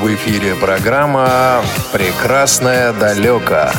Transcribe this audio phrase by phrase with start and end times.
[0.00, 3.70] В эфире программа «Прекрасное далеко».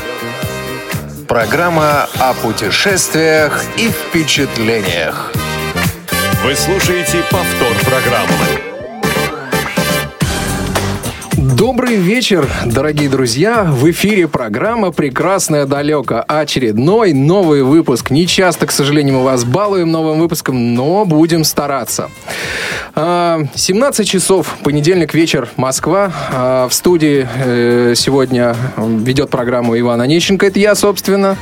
[1.27, 5.31] Программа о путешествиях и впечатлениях.
[6.43, 8.50] Вы слушаете повтор программы.
[11.57, 13.63] Добрый вечер, дорогие друзья!
[13.63, 16.23] В эфире программа «Прекрасное далеко».
[16.27, 18.09] Очередной новый выпуск.
[18.09, 22.09] Не часто, к сожалению, мы вас балуем новым выпуском, но будем стараться.
[22.95, 26.11] 17 а, часов, понедельник вечер, Москва.
[26.31, 30.45] А, в студии э, сегодня ведет программу Иван Онищенко.
[30.45, 31.37] Это я, собственно.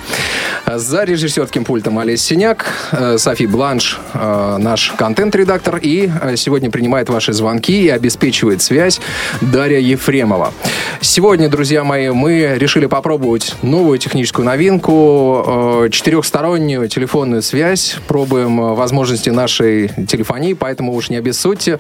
[0.66, 5.78] За режиссерским пультом Олесь Синяк, э, Софи Бланш, э, наш контент-редактор.
[5.81, 9.02] И сегодня принимает ваши звонки и обеспечивает связь
[9.41, 9.98] Дарья Ефремова.
[9.99, 10.53] Ефремова.
[11.02, 15.44] Сегодня, друзья мои, мы решили попробовать новую техническую новинку,
[15.85, 17.98] э, четырехстороннюю телефонную связь.
[18.08, 21.80] Пробуем э, возможности нашей телефонии, поэтому уж не обессудьте.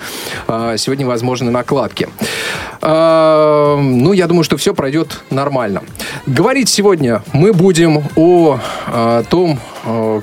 [0.49, 2.09] Э, сегодня возможны накладки.
[2.81, 5.83] Ну, я думаю, что все пройдет нормально.
[6.25, 8.57] Говорить сегодня мы будем о
[9.29, 9.59] том,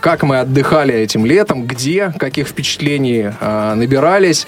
[0.00, 4.47] как мы отдыхали этим летом, где, каких впечатлений э, набирались,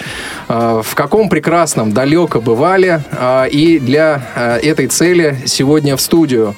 [0.49, 3.03] э, в каком прекрасном далеко бывали.
[3.47, 6.55] И для этой цели сегодня в студию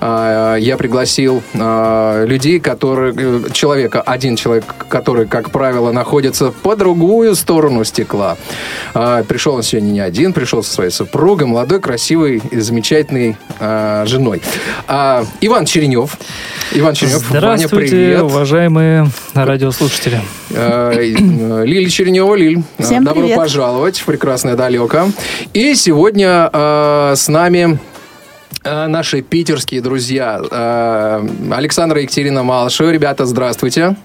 [0.00, 8.36] я пригласил людей, которые, человека, один человек, который, как правило, находится по другую сторону стекла.
[8.92, 13.36] Пришел он сегодня не один, пришел со своей супругой, молодой, красивой и замечательной
[14.06, 14.42] женой.
[15.40, 16.16] Иван Черенев.
[16.72, 17.88] Иван Черенев, Ваня, привет.
[17.88, 20.20] Здравствуйте, уважаемые радиослушатели.
[20.50, 23.36] Э, э, Лили Чернева, Лиль, э, Всем добро привет.
[23.36, 25.08] пожаловать в прекрасное далеко.
[25.52, 27.78] И сегодня с нами
[28.64, 30.36] наши питерские друзья
[31.50, 32.90] Александра и Екатерина Малышева.
[32.90, 33.96] Ребята, здравствуйте.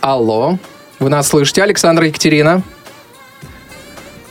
[0.00, 0.58] Алло,
[1.00, 2.62] вы нас слышите, Александра и Екатерина?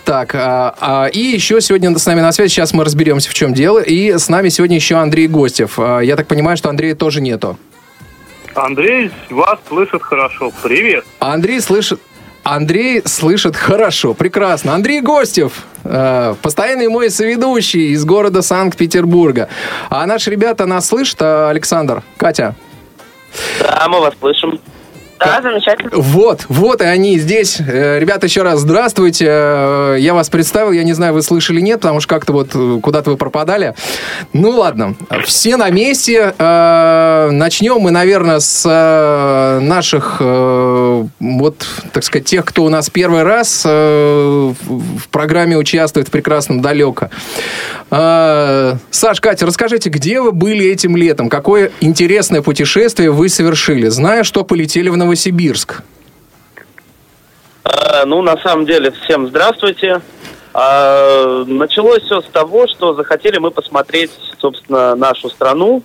[0.08, 3.54] Так, а, а, и еще сегодня с нами на связи, сейчас мы разберемся, в чем
[3.54, 3.80] дело.
[3.80, 5.78] И с нами сегодня еще Андрей Гостев.
[5.78, 7.60] А, я так понимаю, что Андрея тоже нету.
[8.56, 10.54] Андрей вас слышит хорошо.
[10.64, 11.04] Привет.
[11.20, 12.00] Андрей слышит...
[12.50, 14.74] Андрей слышит хорошо, прекрасно.
[14.74, 19.50] Андрей Гостев, э, постоянный мой соведущий из города Санкт-Петербурга.
[19.90, 22.56] А наши ребята нас слышат, а, Александр, Катя?
[23.60, 24.62] Да, мы вас слышим.
[25.20, 25.90] Да, замечательно.
[25.94, 27.60] Вот, вот и они здесь.
[27.60, 29.26] Э, ребята, еще раз здравствуйте.
[29.28, 33.10] Э, я вас представил, я не знаю, вы слышали нет, потому что как-то вот куда-то
[33.10, 33.74] вы пропадали.
[34.32, 36.34] Ну ладно, все на месте.
[36.38, 40.22] Начнем мы, наверное, с наших,
[41.20, 44.56] вот, так сказать, тех, кто у нас первый раз в
[45.12, 47.10] программе участвует в «Прекрасном далеко».
[47.90, 51.30] Саш, Катя, расскажите, где вы были этим летом?
[51.30, 53.88] Какое интересное путешествие вы совершили?
[53.88, 55.82] Зная, что полетели в Новосибирск?
[57.64, 60.02] А, ну, на самом деле, всем здравствуйте.
[60.54, 65.84] А, началось все с того, что захотели мы посмотреть, собственно, нашу страну.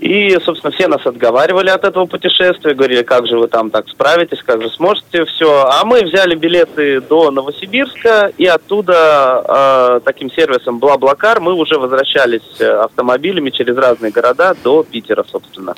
[0.00, 4.42] И, собственно, все нас отговаривали от этого путешествия, говорили, как же вы там так справитесь,
[4.42, 5.66] как же сможете, все.
[5.66, 12.60] А мы взяли билеты до Новосибирска, и оттуда э, таким сервисом Блаблакар мы уже возвращались
[12.60, 15.74] э, автомобилями через разные города до Питера, собственно.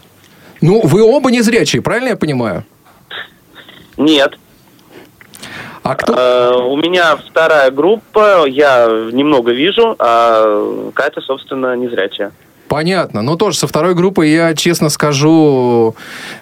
[0.63, 2.65] Ну, вы оба не зрячие, правильно я понимаю?
[3.99, 4.39] Нет.
[5.83, 6.15] А кто?
[6.15, 12.33] Э, у меня вторая группа, я немного вижу, а Катя, собственно, не зрячая.
[12.69, 13.23] Понятно.
[13.23, 15.95] Но тоже со второй группой я, честно скажу,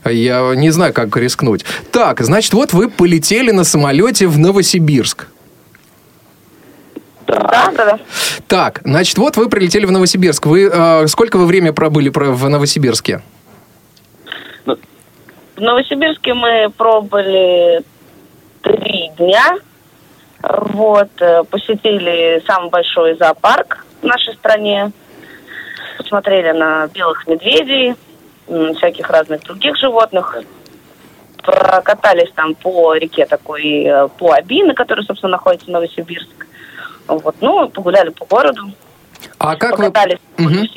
[0.05, 1.65] я не знаю, как рискнуть.
[1.93, 5.29] Так, значит, вот вы полетели на самолете в Новосибирск.
[7.27, 7.71] Да.
[7.77, 7.99] да, да,
[8.49, 10.47] Так, значит, вот вы прилетели в Новосибирск.
[10.47, 13.23] Вы э, сколько вы время пробыли в Новосибирске?
[14.67, 17.83] В Новосибирске мы пробыли
[18.63, 19.57] три дня.
[20.43, 24.93] Вот, э, посетили самый большой зоопарк в нашей стране.
[25.97, 27.95] Посмотрели на белых медведей,
[28.77, 30.37] всяких разных других животных.
[31.43, 36.47] Прокатались там по реке такой, э, по Аби, на которой, собственно, находится Новосибирск.
[37.07, 38.63] Вот, ну, погуляли по городу.
[39.39, 39.89] А как вы...
[39.89, 40.69] Угу.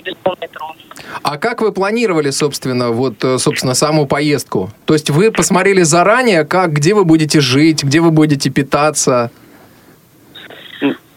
[1.23, 4.69] А как вы планировали, собственно, вот, э, собственно, саму поездку?
[4.85, 9.31] То есть вы посмотрели заранее, как, где вы будете жить, где вы будете питаться?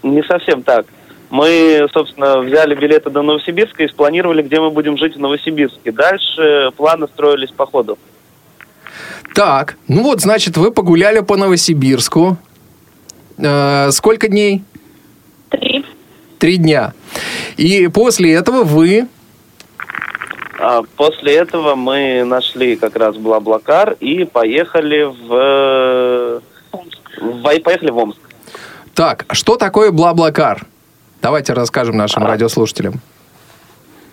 [0.03, 0.87] Не совсем так.
[1.31, 5.93] Мы, собственно, взяли билеты до Новосибирска и спланировали, где мы будем жить в Новосибирске.
[5.93, 7.99] Дальше планы строились по ходу.
[9.35, 12.37] Так, ну вот, значит, вы погуляли по Новосибирску.
[13.39, 14.65] Э, сколько дней?
[15.51, 15.85] Три.
[16.39, 16.95] Три дня.
[17.57, 19.07] И после этого вы...
[20.59, 26.43] А после этого мы нашли как раз Блаблакар и поехали в...
[26.73, 27.63] в...
[27.63, 28.19] Поехали в Омск.
[28.95, 30.67] Так, что такое Бла-Блакар?
[31.23, 32.95] Давайте расскажем нашим радиослушателям.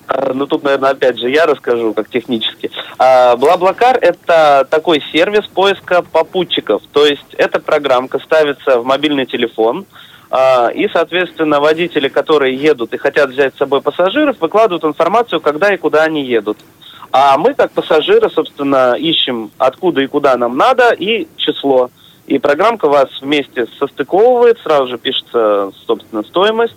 [0.07, 2.69] А, Ну, тут, наверное, опять же, я расскажу, как технически.
[2.97, 6.81] А, Блаблакар– это такой сервис поиска попутчиков.
[6.91, 9.85] То есть, эта программка ставится в мобильный телефон,
[10.29, 15.73] а, и, соответственно, водители, которые едут и хотят взять с собой пассажиров, выкладывают информацию, когда
[15.73, 16.57] и куда они едут.
[17.13, 21.89] А мы, как пассажиры, собственно, ищем, откуда и куда нам надо, и число.
[22.25, 26.75] И программка вас вместе состыковывает, сразу же пишется, собственно, стоимость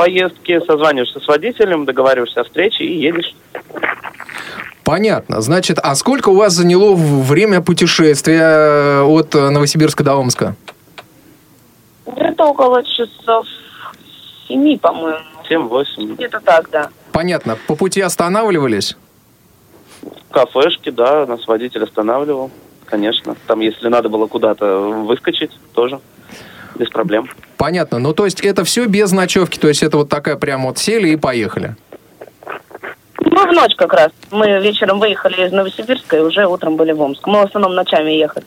[0.00, 3.34] поездки, созваниваешься с водителем, договариваешься о встрече и едешь.
[4.82, 5.42] Понятно.
[5.42, 10.56] Значит, а сколько у вас заняло время путешествия э, от э, Новосибирска до Омска?
[12.06, 13.44] Где-то около часов
[14.48, 15.18] семи, по-моему.
[15.50, 16.14] 7-8.
[16.14, 16.88] Где-то так, да.
[17.12, 17.58] Понятно.
[17.66, 18.96] По пути останавливались?
[20.30, 22.50] Кафешки, да, нас водитель останавливал,
[22.86, 23.36] конечно.
[23.46, 26.00] Там, если надо было куда-то выскочить, тоже
[26.80, 27.28] без проблем.
[27.56, 27.98] Понятно.
[27.98, 29.58] Ну, то есть это все без ночевки.
[29.58, 31.76] То есть это вот такая прям вот сели и поехали.
[33.20, 34.10] Мы в ночь как раз.
[34.30, 37.26] Мы вечером выехали из Новосибирска и уже утром были в Омск.
[37.26, 38.46] Мы в основном ночами ехали.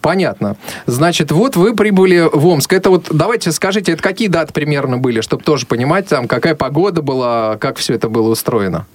[0.00, 0.56] Понятно.
[0.86, 2.72] Значит, вот вы прибыли в Омск.
[2.72, 7.02] Это вот, давайте скажите, это какие даты примерно были, чтобы тоже понимать, там, какая погода
[7.02, 8.86] была, как все это было устроено?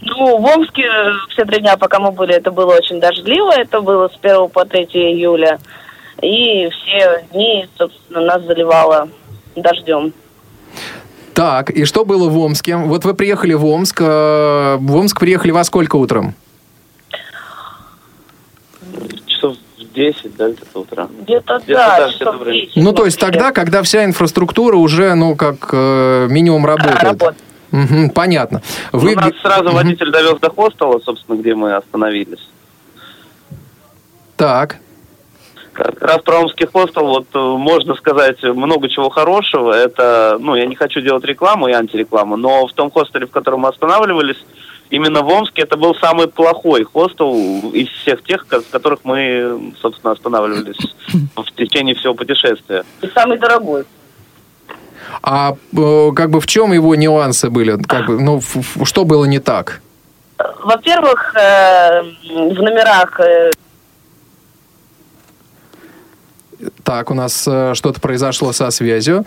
[0.00, 0.84] Ну, в Омске
[1.30, 3.52] все три дня, пока мы были, это было очень дождливо.
[3.52, 5.58] Это было с 1 по 3 июля.
[6.22, 9.08] И все дни, собственно, нас заливало
[9.54, 10.12] дождем.
[11.34, 12.76] Так, и что было в Омске?
[12.76, 14.00] Вот вы приехали в Омск.
[14.00, 16.34] э, В Омск приехали во сколько утром?
[19.26, 21.08] Часов в 10, да, где-то утра.
[21.22, 22.66] Где-то, Где-то да, так, часов где-то время.
[22.66, 27.02] 10 Ну, то есть тогда, когда вся инфраструктура уже, ну, как э, минимум работает.
[27.02, 27.36] работает.
[27.72, 28.62] Мгм, понятно.
[28.92, 29.14] Вы...
[29.14, 29.74] Ну, нас сразу Мгм.
[29.74, 32.48] водитель довез до хостела, собственно, где мы остановились.
[34.36, 34.76] Так.
[35.76, 39.72] Как раз про омский хостел, вот э, можно сказать много чего хорошего.
[39.72, 43.60] Это, ну, я не хочу делать рекламу и антирекламу, но в том хостеле, в котором
[43.60, 44.42] мы останавливались,
[44.88, 47.34] именно в Омске это был самый плохой хостел
[47.74, 50.78] из всех тех, в которых мы, собственно, останавливались
[51.36, 52.82] в течение всего путешествия.
[53.02, 53.84] И самый дорогой.
[55.22, 57.76] А э, как бы в чем его нюансы были?
[57.82, 58.40] Как бы, ну,
[58.84, 59.82] что было не так?
[60.38, 63.50] Во-первых, э, в номерах э,
[66.86, 69.26] Так, у нас э, что-то произошло со связью.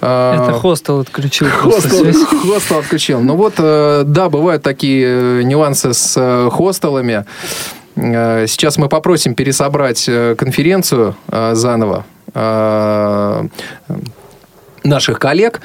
[0.00, 2.04] Э, Это хостел отключил Хостел,
[2.42, 3.20] хостел отключил.
[3.20, 7.24] Ну вот, э, да, бывают такие э, нюансы с хостелами.
[7.94, 10.04] Сейчас мы попросим пересобрать
[10.36, 11.16] конференцию
[11.52, 12.04] заново
[14.84, 15.60] наших коллег.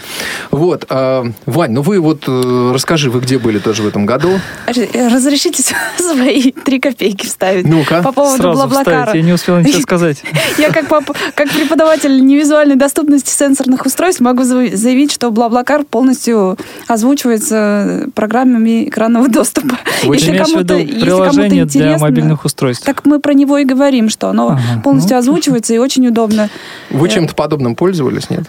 [0.52, 4.40] Вот, э, Вань, ну вы вот э, расскажи, вы где были тоже в этом году?
[4.68, 5.64] Разрешите
[5.98, 8.02] свои три копейки вставить Ну-ка.
[8.02, 9.06] по поводу Сразу Блаблакара.
[9.06, 10.24] вставить, я не успел ничего сказать.
[10.58, 16.58] Я как, поп- как преподаватель невизуальной доступности сенсорных устройств могу заявить, что Блаблакар полностью
[16.88, 19.78] озвучивается программами экранного доступа.
[20.04, 22.86] Вы имеешь в виду приложение для мобильных устройств?
[22.86, 24.82] Так мы про него и говорим, что оно Ага.
[24.84, 26.50] полностью Ну, озвучивается и очень удобно.
[26.90, 28.44] Вы чем-то подобным пользовались, нет?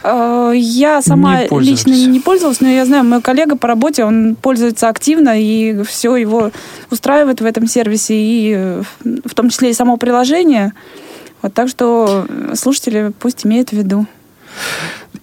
[0.58, 4.88] Я сама Не лично не пользовалась, но я знаю, мой коллега по работе, он пользуется
[4.88, 6.50] активно, и все его
[6.90, 8.82] устраивает в этом сервисе, и э,
[9.24, 10.72] в том числе и само приложение.
[11.42, 14.06] Вот так что э, слушатели пусть имеют в виду.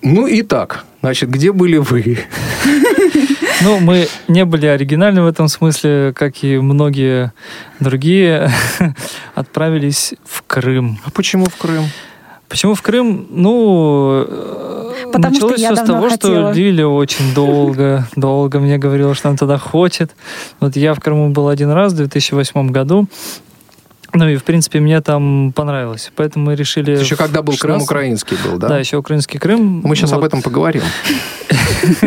[0.02, 2.20] Ну и так, значит, где были вы?
[3.62, 7.32] Ну, мы не были оригинальны в этом смысле, как и многие
[7.80, 8.52] другие,
[9.36, 11.00] отправились в Крым.
[11.06, 11.86] А почему в Крым?
[12.54, 13.26] Почему в Крым?
[13.32, 16.52] Ну, э, Потому что началось я все с того, хотела.
[16.54, 20.12] что Лиля очень долго, долго мне говорила, что она туда хочет.
[20.60, 23.08] Вот я в Крыму был один раз в 2008 году.
[24.14, 26.12] Ну и, в принципе, мне там понравилось.
[26.16, 26.92] Поэтому мы решили...
[26.92, 28.68] Еще когда был Крым 16 украинский был, да?
[28.68, 29.82] Да, еще украинский Крым.
[29.84, 30.18] Мы сейчас Вот.
[30.20, 30.84] об этом поговорим.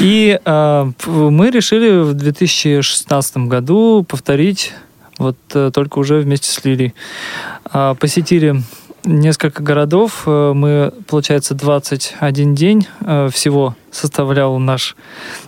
[0.00, 4.72] И п- мы решили в 2016 году повторить,
[5.18, 6.92] вот э, только уже вместе с Лилией.
[7.70, 8.56] А, посетили
[9.04, 10.22] несколько городов.
[10.26, 14.96] Э, Мы, получается, 21 день э, всего составлял наш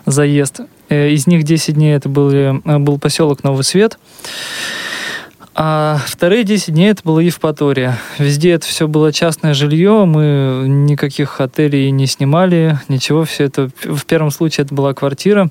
[0.07, 0.61] заезд.
[0.89, 3.99] Э, Из них 10 дней это были, э, был поселок Новый Свет.
[5.59, 7.99] А вторые 10 дней это была Евпатория.
[8.19, 13.71] Везде это все было частное жилье, мы никаких отелей не снимали, ничего, все это...
[13.83, 15.49] В первом случае это была квартира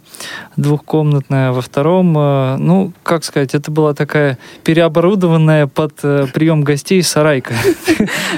[0.57, 7.01] двухкомнатная, во втором, э, ну, как сказать, это была такая переоборудованная под э, прием гостей
[7.01, 7.55] сарайка.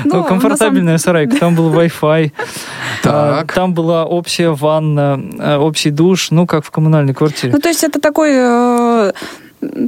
[0.06, 2.32] Ну, Ну, комфортабельная сарайка, там был Wi-Fi,
[3.04, 3.54] Так.
[3.54, 7.52] там была общая ванна, э, общий душ, ну, как в коммунальной квартире.
[7.52, 9.12] Ну, то есть это такой э,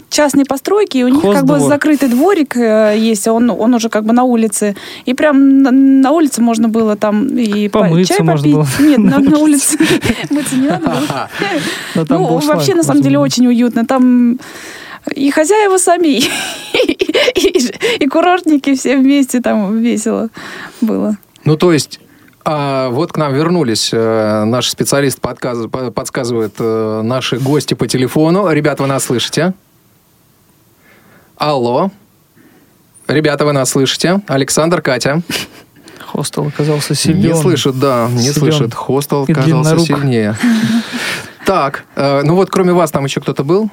[0.10, 1.70] частные постройки, и у них как бы Хоздвор.
[1.70, 4.76] закрытый дворик э, есть, он, он уже как бы на улице.
[5.06, 8.56] И прям на, на улице можно было там и по- Помыться чай можно попить.
[8.56, 8.88] было.
[8.88, 9.78] Нет, на, на улице
[10.30, 11.30] мыться не надо было.
[12.10, 13.86] Ну, вообще, на самом деле, очень уютно.
[13.86, 14.40] Там
[15.16, 16.22] и хозяева сами,
[18.00, 20.30] и курортники все вместе там весело
[20.82, 21.18] было.
[21.46, 22.00] Ну, то есть,
[22.52, 23.90] а, вот к нам вернулись.
[23.94, 28.50] э, наш специалист подказ- по- подсказывает э, наши гости по телефону.
[28.52, 29.54] Ребят, вы нас слышите?
[31.38, 31.92] Алло.
[33.08, 34.22] Ребята, вы нас слышите?
[34.28, 35.22] Александр, Катя.
[36.06, 37.20] Хостел оказался силен.
[37.22, 38.34] Не слышит, да, не Силен.
[38.34, 38.74] слышит.
[38.74, 39.88] Хостел И оказался длиннорук.
[39.88, 40.36] сильнее.
[41.46, 43.70] Так, э, ну вот кроме вас там еще кто-то был?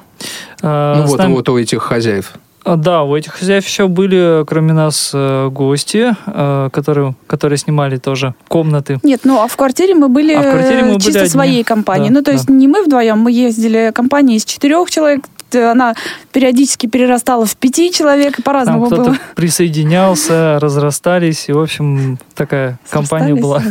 [0.61, 2.33] А, Ну вот, нами- вот у этих хозяев.
[2.67, 7.97] А, Да, у этих хозяев еще были, кроме нас, э, гости, э, которые, которые снимали
[7.97, 8.99] тоже комнаты.
[9.03, 11.29] Нет, ну а в квартире мы были, А в квартире мы э, были чисто одни.
[11.29, 12.09] своей компанией.
[12.09, 12.53] Да, ну, то есть да.
[12.53, 15.25] не мы вдвоем, мы ездили компания из четырех человек.
[15.53, 15.95] Она
[16.33, 19.17] периодически перерастала в пяти человек, и Там по-разному кто-то было.
[19.35, 23.63] присоединялся, разрастались, и, в общем, такая компания была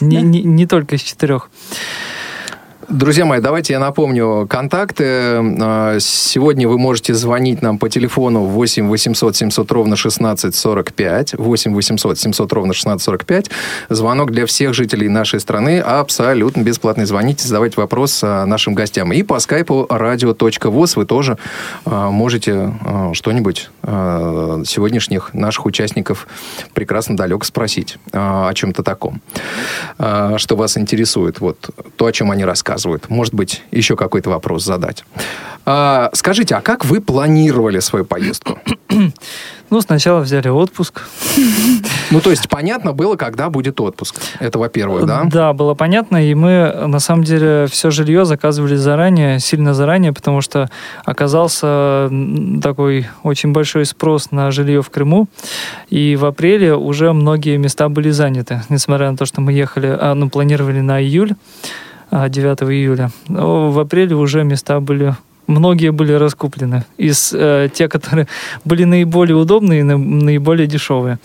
[0.00, 0.22] не, да.
[0.22, 1.50] не, не только из четырех.
[2.88, 5.04] Друзья мои, давайте я напомню контакты.
[5.04, 11.34] Э, Сегодня вы можете звонить нам по телефону 8 800 700 ровно 16 45.
[11.38, 13.50] 8 800 700 ровно 16 45.
[13.88, 17.06] Звонок для всех жителей нашей страны абсолютно бесплатный.
[17.06, 19.12] Звоните, задавайте вопрос э, нашим гостям.
[19.12, 21.38] И по скайпу radio.voz вы тоже
[21.86, 22.74] э, можете
[23.12, 26.26] что-нибудь сегодняшних наших участников
[26.72, 29.20] прекрасно далеко спросить о чем-то таком,
[29.98, 31.40] что вас интересует.
[31.40, 32.73] Вот то, о чем они рассказывают.
[33.08, 35.04] Может быть, еще какой-то вопрос задать.
[35.66, 38.58] А, скажите, а как вы планировали свою поездку?
[39.70, 41.02] Ну, сначала взяли отпуск.
[42.10, 44.20] Ну, то есть понятно было, когда будет отпуск.
[44.38, 45.24] Это во-первых, да?
[45.24, 50.42] Да, было понятно, и мы, на самом деле, все жилье заказывали заранее, сильно заранее, потому
[50.42, 50.70] что
[51.04, 52.10] оказался
[52.62, 55.26] такой очень большой спрос на жилье в Крыму,
[55.88, 60.14] и в апреле уже многие места были заняты, несмотря на то, что мы ехали, а,
[60.14, 61.34] ну, планировали на июль,
[62.10, 63.10] 9 июля.
[63.28, 65.14] Но в апреле уже места были
[65.46, 68.26] Многие были раскуплены из э, те, которые
[68.64, 71.18] были наиболее удобные и на- наиболее дешевые.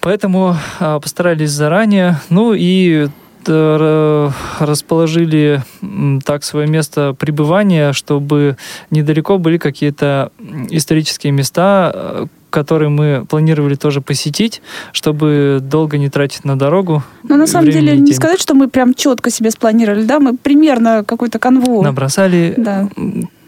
[0.00, 2.16] Поэтому а, постарались заранее.
[2.30, 3.08] Ну и
[3.46, 8.56] р- расположили м, так свое место пребывания, чтобы
[8.90, 10.30] недалеко были какие-то
[10.70, 14.62] исторические места, которые мы планировали тоже посетить,
[14.92, 17.02] чтобы долго не тратить на дорогу.
[17.22, 21.04] Но на самом деле не сказать, что мы прям четко себе спланировали, да, мы примерно
[21.04, 22.88] какую-то канву Набросали Да.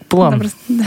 [0.09, 0.43] план.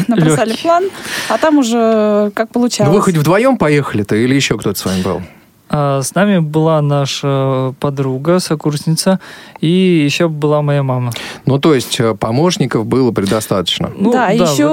[0.09, 0.62] набросали Лёгкий.
[0.62, 0.85] план,
[1.28, 2.92] а там уже как Ну, получалось.
[2.94, 5.23] вы хоть вдвоем поехали-то или еще кто-то с вами был?
[5.71, 9.18] А, С нами была наша подруга, сокурсница,
[9.61, 9.68] и
[10.04, 11.11] еще была моя мама.
[11.47, 13.90] Ну, то есть э, помощников было предостаточно.
[13.97, 14.66] Ну, да, в еще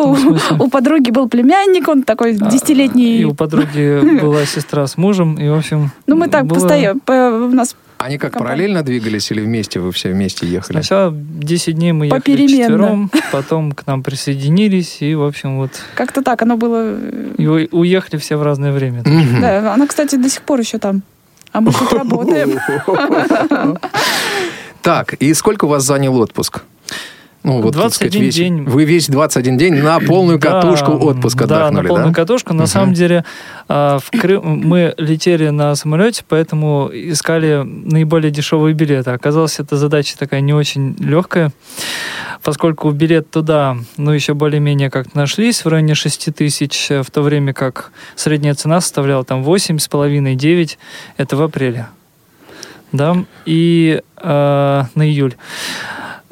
[0.59, 3.21] у, подруги был племянник, он такой А, десятилетний.
[3.21, 5.91] И у подруги была сестра с мужем, и, в общем...
[6.07, 7.13] Ну, мы так было- постоянно, по-
[7.45, 8.55] у нас Они как Компания.
[8.55, 10.77] параллельно двигались или вместе вы все вместе ехали?
[10.77, 15.71] Сначала 10 дней мы ехали четвером, потом к нам присоединились, и, в общем, вот...
[15.93, 16.97] как-то так оно было.
[17.37, 19.03] И уехали все в разное время.
[19.05, 19.41] Мгм.
[19.41, 21.03] Да, она, кстати, до сих пор еще там.
[21.51, 22.59] А мы тут работаем.
[24.81, 26.63] Так, и сколько у вас занял отпуск?
[27.43, 28.63] Ну, вот, так 21 сказать, весь- день.
[28.65, 32.13] Вы весь 21 день на полную Да, катушку отпуск Да, на отдохнули, полную да?
[32.13, 32.53] катушку.
[32.53, 32.67] На Мгм.
[32.67, 33.25] самом деле
[33.67, 39.09] а, в Крым мы летели на самолете, поэтому искали наиболее дешевые билеты.
[39.11, 41.51] Оказалось, эта задача такая не очень легкая,
[42.43, 47.53] поскольку билет туда, ну, еще более-менее как нашлись в районе 6 тысяч, в то время
[47.53, 50.77] как средняя цена составляла там 8,5-9.
[51.17, 51.87] Это в апреле.
[52.91, 55.35] Да, и а, на июль.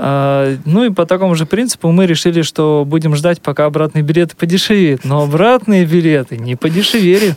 [0.02, 4.34] А, ну и по такому же принципу мы решили, что будем ждать, пока обратные билеты
[4.34, 5.04] подешевеют.
[5.04, 7.36] Но обратные билеты не подешевели,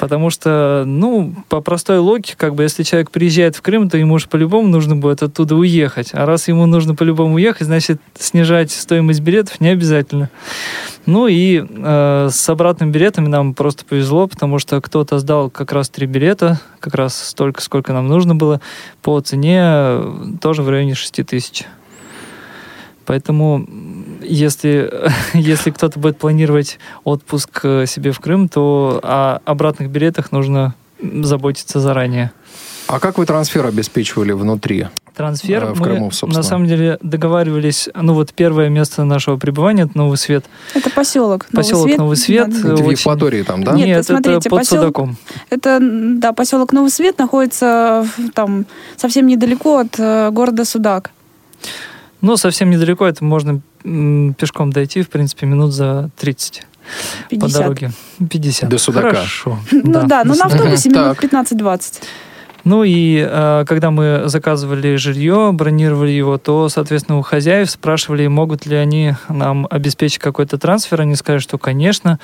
[0.00, 4.18] потому что, ну, по простой логике, как бы, если человек приезжает в Крым, то ему
[4.18, 6.10] же по-любому нужно будет оттуда уехать.
[6.12, 10.28] А раз ему нужно по-любому уехать, значит, снижать стоимость билетов не обязательно.
[11.06, 15.88] Ну и э, с обратными билетами нам просто повезло, потому что кто-то сдал как раз
[15.88, 18.60] три билета, как раз столько, сколько нам нужно было,
[19.02, 20.00] по цене
[20.40, 21.64] тоже в районе 6 тысяч.
[23.06, 23.66] Поэтому,
[24.22, 24.90] если,
[25.34, 31.80] если кто-то будет планировать отпуск э, себе в Крым, то о обратных билетах нужно заботиться
[31.80, 32.30] заранее.
[32.88, 34.86] А как вы трансфер обеспечивали внутри?
[35.16, 36.36] Трансфер Э, в мы, Крыму, собственно.
[36.38, 37.88] на самом деле, договаривались...
[37.94, 40.44] Ну, вот первое место нашего пребывания— это Новый Свет.
[40.74, 41.46] Это поселок.
[41.52, 42.48] Поселок Новый Свет.
[42.50, 43.72] Да, Э, Это в Евпатории там, да?
[43.72, 45.16] Нет, Нет, смотрите, это под посел- Судаком.
[45.50, 48.64] Это, да, поселок Новый Свет находится там
[48.96, 51.10] совсем недалеко от э, города Судак.
[52.22, 56.62] Ну, совсем недалеко, это можно пешком дойти, в принципе, минут за 30
[57.24, 57.60] по 50.
[57.60, 57.90] дороге.
[58.30, 58.68] 50.
[58.68, 59.08] До Судака.
[59.10, 59.58] Хорошо.
[59.72, 61.24] Ну да, но на автобусе минут так.
[61.24, 62.02] 15-20.
[62.64, 68.66] Ну и э, когда мы заказывали жилье, бронировали его, то, соответственно, у хозяев спрашивали, могут
[68.66, 71.00] ли они нам обеспечить какой-то трансфер.
[71.00, 72.18] Они сказали, что конечно.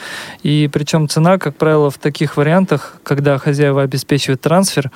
[0.45, 4.91] И причем цена, как правило, в таких вариантах, когда хозяева обеспечивают трансфер,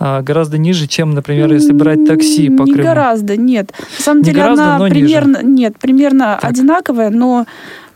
[0.00, 2.88] э, гораздо ниже, чем, например, если брать такси по Не Крыму.
[2.88, 3.72] гораздо, нет.
[3.98, 5.00] На самом Не деле гораздо, она но ниже.
[5.00, 6.50] примерно, нет, примерно Так.
[6.50, 7.46] одинаковая, но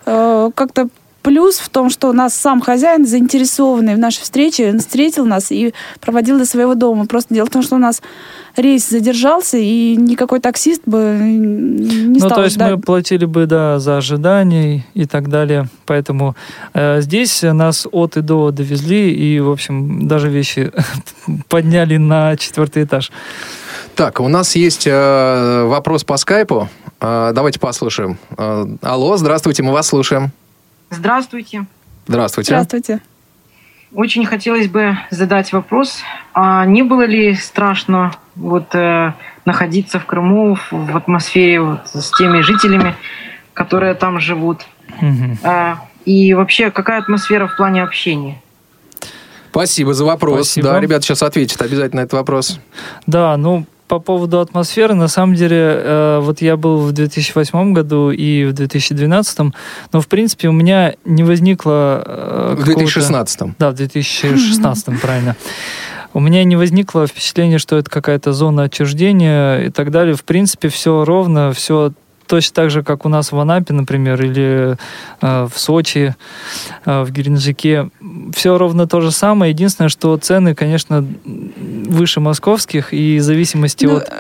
[0.07, 0.89] э, как-то
[1.23, 5.75] плюс в том, что нас сам хозяин, заинтересованный в нашей встрече, он встретил нас и
[6.01, 7.07] проводил до своего дома.
[7.07, 8.03] Просто дело в том, что у нас
[8.57, 12.73] рейс задержался, и никакой таксист бы не Ну, стал то есть ждать.
[12.73, 15.69] мы платили бы, да, за ожидание и так далее.
[15.87, 16.37] Поэтому
[16.75, 20.73] э, здесь нас от и до довезли, и, в общем, даже вещи
[21.49, 23.11] подняли на четвертый этаж.
[23.95, 26.69] Так, у нас есть э, вопрос по скайпу.
[27.01, 28.19] Э, давайте послушаем.
[28.37, 30.33] Э, алло, здравствуйте, мы вас слушаем.
[30.91, 31.67] Здравствуйте.
[32.07, 32.49] Здравствуйте.
[32.49, 33.01] Здравствуйте.
[33.93, 39.13] Очень хотелось бы задать вопрос, а не было ли страшно вот э,
[39.45, 42.95] находиться в Крыму в, в атмосфере вот, с теми жителями,
[43.53, 44.67] которые там живут?
[45.01, 45.39] Мгм.
[45.43, 48.41] А, и вообще, какая атмосфера в плане общения?
[49.51, 50.47] Спасибо за вопрос.
[50.47, 50.69] Спасибо.
[50.69, 52.61] Да, ребята сейчас ответят обязательно на этот вопрос.
[53.07, 58.13] Да, ну, по поводу атмосферы, на самом деле, э, вот я был в 2008 году
[58.13, 59.53] и в 2012,
[59.93, 62.01] но, в принципе, у меня не возникло...
[62.07, 65.35] э, В какого-то- 2016 Да, в 2016, правильно.
[66.15, 70.15] У меня не возникло впечатление, что это какая-то зона отчуждения и так далее.
[70.15, 71.93] В принципе, все ровно, все
[72.31, 74.77] точно так же, как у нас в Анапе, например, или
[75.21, 76.15] э, в Сочи,
[76.87, 77.91] э, в Геленджике.
[78.33, 79.51] Все ровно то же самое.
[79.51, 84.13] Единственное, что цены, конечно, выше московских, и в зависимости Ну, от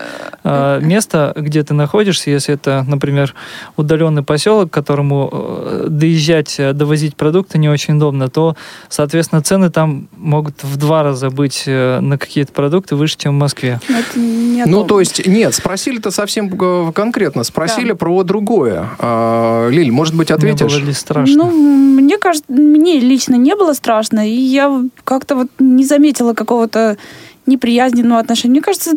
[0.42, 3.34] э, места, где ты находишься, если это, например,
[3.76, 8.56] удаленный поселок, к которому э, доезжать, э, довозить продукты не очень удобно, то,
[8.88, 13.38] соответственно, цены там могут в два раза быть э, на какие-то продукты выше, чем в
[13.38, 13.80] Москве.
[13.88, 17.44] Но это не Ну, то есть, нет, спросили-то совсем э, конкретно.
[17.44, 18.88] Спросили про другое.
[18.98, 20.72] А, Лиль, может быть, Не ответишь?
[20.72, 21.36] было ли страшно?
[21.36, 26.96] Ну, мне кажется, мне лично не было страшно, и я как-то вот не заметила какого-то
[27.44, 28.52] неприязненного отношения.
[28.52, 28.92] Мне кажется,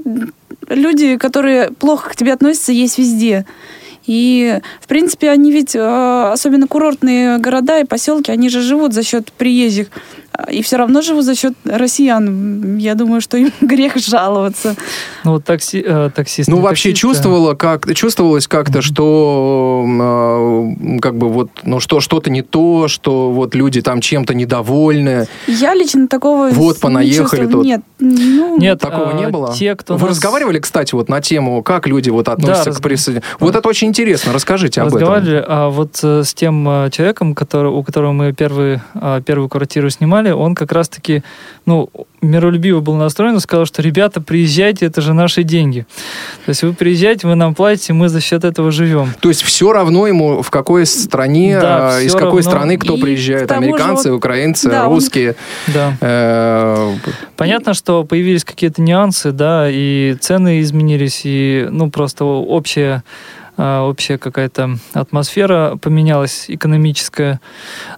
[0.70, 3.46] люди, которые плохо к тебе относятся, есть везде.
[4.06, 9.04] И, в принципе, они ведь, э, особенно курортные города и поселки, они же живут за
[9.04, 9.88] счет приезжих.
[10.52, 12.78] И все равно живут за счет россиян.
[12.78, 14.76] Я думаю, что им грех жаловаться.
[15.24, 16.50] Ну, вот такси, э, таксист.
[16.50, 21.80] Ну, не вообще таксист, а- чувствовала как, чувствовалось как-то, что э, как бы вот, ну,
[21.80, 25.28] что что-то не то, что вот люди там чем-то недовольны.
[25.48, 27.52] Я лично такого Вот не понаехали чувствовала.
[27.52, 27.66] тут.
[27.66, 29.54] Нет, ну, Нет, Такого а, не было?
[29.54, 32.82] Те, кто Вы нас- разговаривали, кстати, вот на тему, как люди вот относятся раз- к
[32.82, 33.24] присоединению?
[33.40, 34.34] Вот это очень интересно.
[34.34, 35.00] Расскажите об этом.
[35.00, 39.48] разговаривали, а вот э, с тем э, человеком, который, у которого мы первый, э, первую
[39.50, 41.24] квартиру снимали, он как раз-таки,
[41.66, 41.90] ну,
[42.22, 45.86] миролюбиво был настроен и сказал, что, ребята, приезжайте, это же наши деньги.
[46.46, 49.14] То есть вы приезжаете, вы нам платите, мы за счет этого живем.
[49.20, 52.42] То есть все равно ему в какой стране, Да, а, из какой равно.
[52.42, 55.36] страны кто И приезжает, же американцы, вот- украинцы, да, он- русские.
[55.74, 55.98] Да.
[56.02, 56.94] Э,
[57.36, 63.04] Понятно, что появились какие-то нюансы, да, и цены изменились, и, ну, просто общая а,
[63.58, 67.40] общая какая-то атмосфера поменялась, экономическая,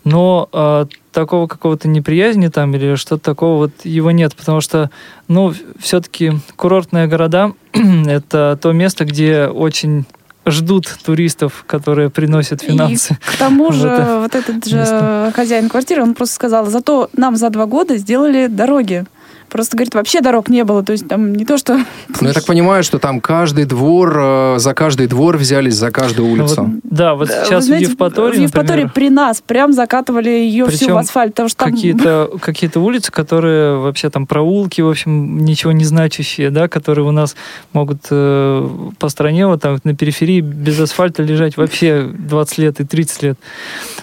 [0.04, 4.90] но а, такого какого-то неприязни там или что-то такого вот его нет, потому что,
[5.28, 10.06] ну, все-таки курортные города— это то место, где очень
[10.46, 13.14] ждут туристов, которые приносят финансы.
[13.14, 15.32] И к тому же, вот этот же место.
[15.36, 19.06] хозяин квартиры, он просто сказал, зато нам за два года сделали дороги.
[19.50, 20.84] Просто, говорит, вообще дорог не было.
[20.84, 21.80] То есть там не то, что...
[22.22, 26.28] Ну, я так понимаю, что там каждый двор, э, за каждый двор взялись, за каждую
[26.28, 26.64] Ну, улицу.
[26.64, 30.30] вот, да, вот Вы сейчас знаете, в Евпатории, в Евпатории например, при нас прям закатывали
[30.30, 31.74] ее всю в асфальт, потому что там...
[31.74, 37.12] какие-то какие улицы, которые вообще там проулки, в общем, ничего не значащие, да, которые у
[37.12, 37.36] нас
[37.74, 42.84] могут э, по стране вот там на периферии без асфальта лежать вообще 20 лет и
[42.84, 43.40] 30 лет.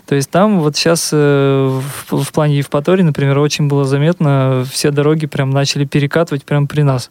[0.06, 4.90] То есть там вот сейчас э, в, в плане Евпатории, например, очень было заметно, все
[4.90, 7.10] дороги прям начали перекатывать прямо при нас.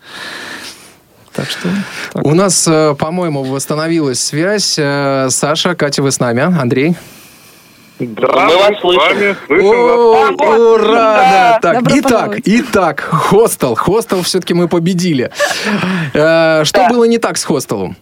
[1.33, 1.67] Так что
[2.13, 2.25] так.
[2.25, 4.75] У нас, э, по-моему, восстановилась связь.
[4.77, 6.41] Э, Саша, Катя, вы с нами?
[6.43, 6.95] Андрей?
[7.99, 9.37] Да, Мы вас слышим.
[9.49, 10.87] О, ура!
[10.93, 11.59] Да, да.
[11.61, 12.41] так, Добро итак, пожаловать.
[12.45, 13.75] итак, хостел.
[13.75, 15.31] Хостел все-таки мы победили.
[16.13, 16.89] Э, Что Да.
[16.89, 17.95] было не так с хостелом?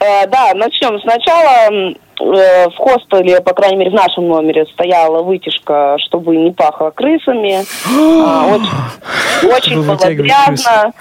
[0.00, 1.94] Да, начнем сначала.
[2.20, 7.64] Э, В хостеле, по крайней мере, в нашем номере стояла вытяжка, чтобы не пахло крысами.
[8.24, 8.46] А,
[9.42, 10.92] Очень, очень Вы было грязно.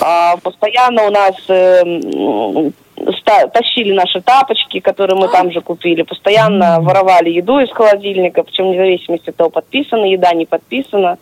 [0.00, 1.82] А, Постоянно у нас э,
[3.52, 8.78] тащили наши тапочки, которые мы там же купили, постоянно воровали еду из холодильника, причем вне
[8.78, 11.18] зависимости от того, подписана еда, не подписана.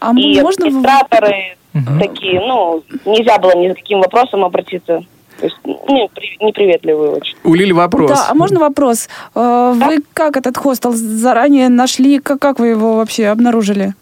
[0.00, 0.66] А И можно...
[0.66, 1.56] администраторы
[1.98, 5.02] такие, ну, нельзя было ни за каким вопросом обратиться.
[5.40, 7.36] То есть, ну, при- неприветливые очень.
[7.44, 8.10] У Лили вопрос.
[8.10, 9.08] Да, а можно вопрос?
[9.34, 12.18] Э, Вы как этот хостел заранее нашли?
[12.20, 13.94] Как, как вы его вообще обнаружили?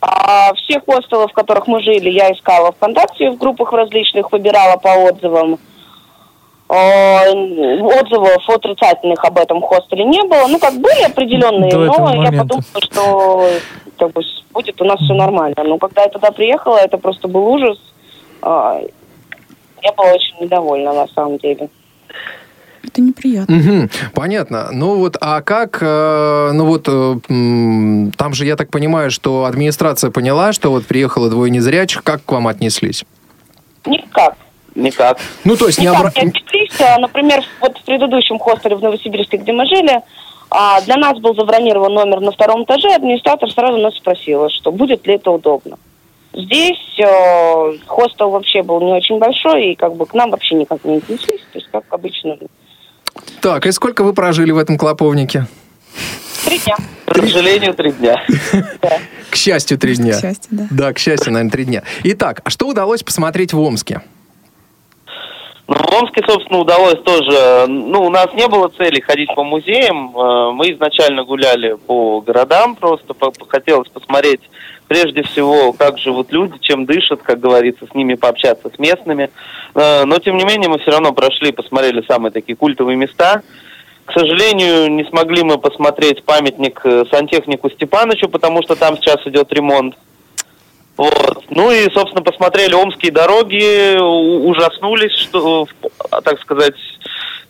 [0.00, 4.88] А все хостелы, в которых мы жили, я искала ВКонтакте в группах различных, выбирала по
[4.88, 5.58] отзывам.
[6.68, 10.46] А, Отзывов отрицательных об этом хостеле не было.
[10.48, 12.38] Ну, как были определенные, До но я момента.
[12.38, 13.48] подумала, что
[13.98, 15.56] как бы, будет у нас все нормально.
[15.64, 17.78] Но когда я туда приехала, это просто был ужас.
[19.84, 21.68] Я была очень недовольна, на самом деле.
[22.82, 23.54] Это неприятно.
[23.54, 24.68] Мгм, понятно.
[24.72, 30.10] Ну вот, а как, э, ну вот, э, там же, я так понимаю, что администрация
[30.10, 33.04] поняла, что вот приехало двое незрячих, как к вам отнеслись?
[33.86, 34.36] Никак.
[34.74, 35.18] Никак.
[35.44, 36.12] Ну, то есть не Никак обра...
[36.16, 36.80] не отнеслись.
[36.80, 40.00] А, Например, вот в предыдущем хостеле в Новосибирске, где мы жили,
[40.50, 45.06] а, для нас был забронирован номер на втором этаже, администратор сразу нас спросила, что будет
[45.06, 45.76] ли это удобно.
[46.34, 50.84] Здесь э, хостел вообще был не очень большой, и как бы к нам вообще никак
[50.84, 52.36] не отнеслись, то есть как обычно.
[53.40, 55.46] Так, и сколько вы прожили в этом клоповнике?
[56.44, 56.76] Три дня.
[57.06, 58.20] К сожалению, три дня.
[59.30, 60.14] К счастью, три дня.
[60.14, 60.66] К счастью, да.
[60.70, 61.82] Да, к счастью, наверное, три дня.
[62.04, 64.02] Итак, а что удалось посмотреть в Омске?
[65.66, 67.66] Ну, в Омске, собственно, удалось тоже...
[67.68, 70.14] Ну, у нас не было цели ходить по музеям.
[70.16, 73.14] Э, Мы изначально гуляли по городам просто.
[73.48, 74.40] Хотелось посмотреть,
[74.88, 79.30] прежде всего, как живут люди, чем дышат, как говорится, с ними пообщаться, с местными.
[79.74, 83.42] Э, Но, тем не менее, мы все равно прошли, посмотрели самые такие культовые места.
[84.04, 89.50] К сожалению, не смогли мы посмотреть памятник э, сантехнику Степанычу, потому что там сейчас идет
[89.50, 89.94] ремонт.
[90.96, 91.44] Вот.
[91.50, 95.66] Ну и, собственно, посмотрели омские дороги, ужаснулись, что,
[96.10, 96.74] так сказать,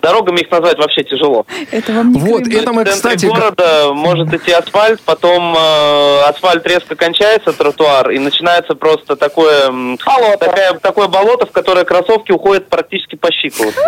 [0.05, 1.47] дорогами их назвать вообще тяжело.
[1.71, 2.57] Это вам не Вот, Крым.
[2.61, 3.27] это мы, кстати...
[3.27, 9.99] города может идти асфальт, потом э, асфальт резко кончается, тротуар, и начинается просто такое, м,
[10.39, 13.81] такая- такое болото, в которое кроссовки уходят практически по щиколотку.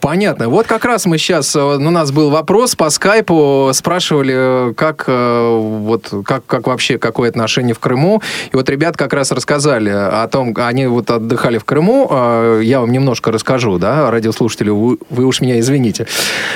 [0.00, 0.48] Понятно.
[0.48, 5.04] Вот как раз мы сейчас, э, у нас был вопрос по скайпу, спрашивали, э, как,
[5.08, 8.22] э, вот, как, как вообще, какое отношение в Крыму.
[8.52, 12.08] И вот ребят как раз рассказали о том, они вот отдыхали в Крыму.
[12.10, 16.06] Э, Я вам немножко расскажу, да, радиослушатели, вы, вы уж меня извините,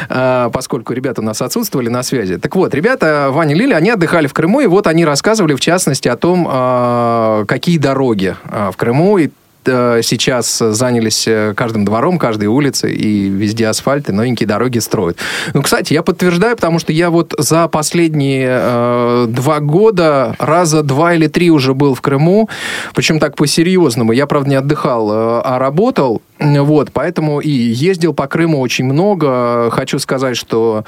[0.08, 2.36] Э, поскольку ребята у нас отсутствовали на связи.
[2.36, 5.60] Так вот, ребята, Ваня и Лиля, они отдыхали в Крыму, и вот они рассказывали, в
[5.60, 9.30] частности, о том, э, какие дороги э, в Крыму, и
[9.64, 15.18] сейчас занялись э, каждым двором, каждой улицей, и везде асфальт, и новенькие дороги строят.
[15.54, 21.14] Ну, кстати, я подтверждаю, потому что я вот за последние э, два года раза два
[21.14, 22.48] или три уже был в Крыму,
[22.94, 24.12] причем так по-серьезному.
[24.12, 29.70] Я, правда, не отдыхал, э, а работал, вот, поэтому и ездил по Крыму очень много.
[29.70, 30.84] Хочу сказать, что,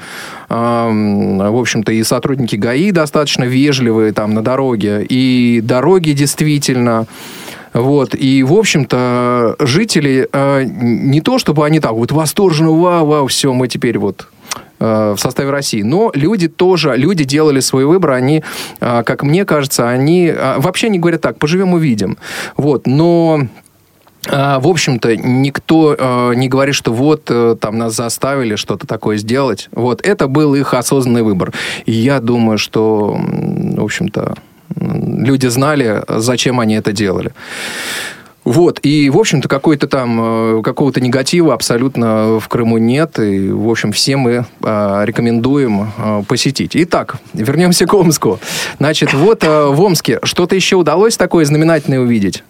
[0.49, 7.05] эм, в общем-то, и сотрудники ГАИ достаточно вежливые там на дороге, и дороги действительно...
[7.73, 13.27] Вот, и, в общем-то, жители э, не то, чтобы они так вот восторженно, вау, вау,
[13.27, 14.27] все, мы теперь вот
[14.79, 15.81] э, в составе России.
[15.81, 18.43] Но люди тоже, люди делали свой выбор, они,
[18.79, 22.17] э, как мне кажется, они вообще не говорят так, поживем увидим.
[22.57, 23.47] Вот, но
[24.29, 29.17] а, В общем-то, никто э, не говорит, что вот э, там нас заставили что-то такое
[29.17, 29.67] сделать.
[29.73, 31.51] Вот это был их осознанный выбор.
[31.85, 34.35] И я думаю, что, в общем-то,
[34.79, 37.33] люди знали, зачем они это делали.
[38.43, 43.69] Вот, и, в общем-то, какой-то там, э, какого-то негатива абсолютно в Крыму нет, и, в
[43.69, 46.71] общем, все мы э, рекомендуем э, посетить.
[46.73, 48.39] Итак, вернемся к Омску.
[48.79, 52.43] Значит, вот э, в Омске что-то еще удалось такое знаменательное увидеть?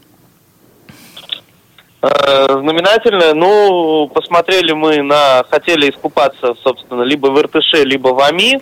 [2.02, 5.44] Знаменательное, ну, посмотрели мы на...
[5.50, 8.62] Хотели искупаться, собственно, либо в Иртыше, либо в Ами.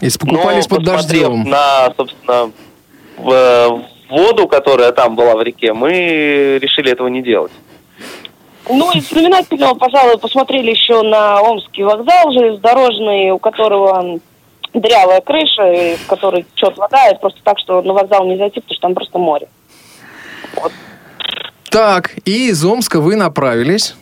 [0.00, 1.44] Искупались под дождем.
[1.44, 2.50] на, собственно,
[3.16, 7.52] в- в воду, которая там была в реке, мы решили этого не делать.
[8.68, 14.20] Ну, из знаменательного, пожалуй, посмотрели еще на Омский вокзал железнодорожный, у которого
[14.74, 18.60] дырявая крыша, и в которой течет вода, и просто так, что на вокзал не зайти,
[18.60, 19.48] потому что там просто море.
[21.70, 23.94] Так, и из Омска вы направились.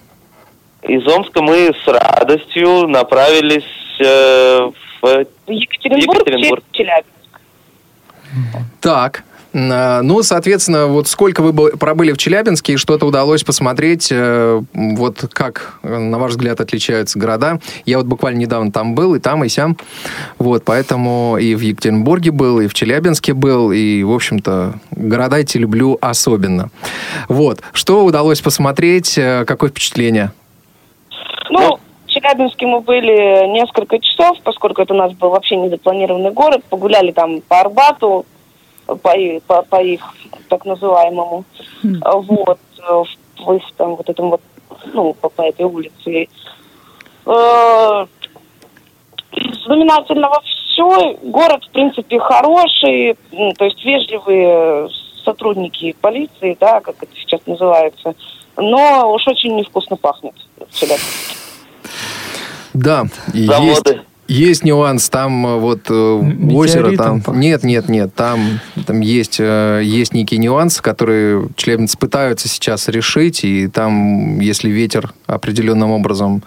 [0.83, 3.64] Из Омска мы с радостью направились
[4.01, 4.71] э,
[5.03, 6.64] в В Екатеринбург, Екатеринбург.
[6.73, 7.09] Челябинск.
[8.81, 14.09] Так, а, ну, соответственно, вот сколько вы бы- пробыли в Челябинске, и что-то удалось посмотреть,
[14.11, 17.59] э, вот как, э, на ваш взгляд, отличаются города.
[17.87, 19.77] Я вот буквально недавно там был, и там, и сям.
[20.38, 25.57] Вот, поэтому и в Екатеринбурге был, и в Челябинске был, и, в общем-то, города эти
[25.57, 26.71] люблю особенно.
[27.29, 30.33] Вот, что удалось посмотреть, э, какое впечатление?
[31.51, 31.78] Ну,
[32.21, 36.63] Челябинске мы были несколько часов, поскольку это у нас был вообще незапланированный город.
[36.69, 38.27] Погуляли там по Арбату,
[38.87, 38.97] по,
[39.47, 40.03] по, по их
[40.49, 41.45] так называемому.
[42.03, 44.41] А Вот, в, их там вот этом вот,
[44.93, 46.29] ну, по, по этой улице.
[47.27, 48.07] Э,
[49.65, 51.19] знаменательного все.
[51.23, 53.17] Город, в принципе, хороший,
[53.57, 54.89] то есть вежливые
[55.25, 58.15] сотрудники полиции, да, как это сейчас называется.
[58.57, 61.48] Но уж очень невкусно пахнет в Челябинске.
[62.79, 63.91] Да, заводы.
[63.91, 64.09] Есть.
[64.29, 67.23] Есть нюанс, там э, вот э, Метеоритом озеро, там...
[67.23, 67.43] Пахнет.
[67.43, 73.43] Нет, нет, нет, там, там есть, э, есть некие нюансы, которые члены пытаются сейчас решить,
[73.43, 76.43] и там, если ветер определенным образом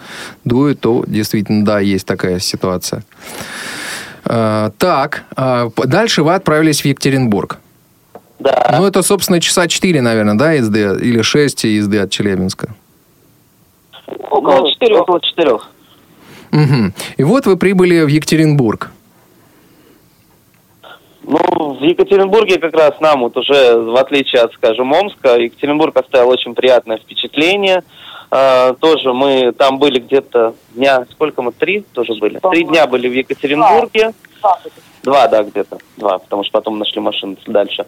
[0.46, 3.04] дует, то действительно, да, есть такая ситуация.
[4.24, 7.58] Так, а, дальше вы отправились в Екатеринбург.
[8.38, 8.76] Да.
[8.78, 12.76] Ну, это, собственно, часа 4, наверное, да, езды, или 6 езды от Челябинска?
[14.30, 15.58] Около ну, 4, около 4.
[16.52, 16.92] Угу.
[17.18, 18.92] И вот вы прибыли в Екатеринбург.
[21.24, 26.30] Ну, в Екатеринбурге как раз нам вот уже, в отличие от, скажем, Омска, Екатеринбург оставил
[26.30, 27.84] очень приятное впечатление.
[28.32, 32.40] Э, тоже мы там были где-то дня, сколько мы, три тоже были?
[32.40, 34.14] Три дня были в Екатеринбурге.
[35.04, 35.78] Два, да, где-то.
[35.98, 37.86] Два, потому что потом нашли машину дальше.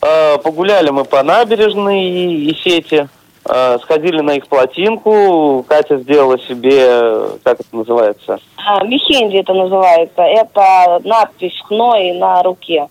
[0.00, 3.08] Э, погуляли мы по набережной и, и сети.
[3.46, 5.64] А, Сходили на их плотинку.
[5.68, 8.38] Катя сделала себе, как это называется?
[8.56, 10.22] А, Мехенди это называется.
[10.22, 12.88] Это надпись «Хной» на руке.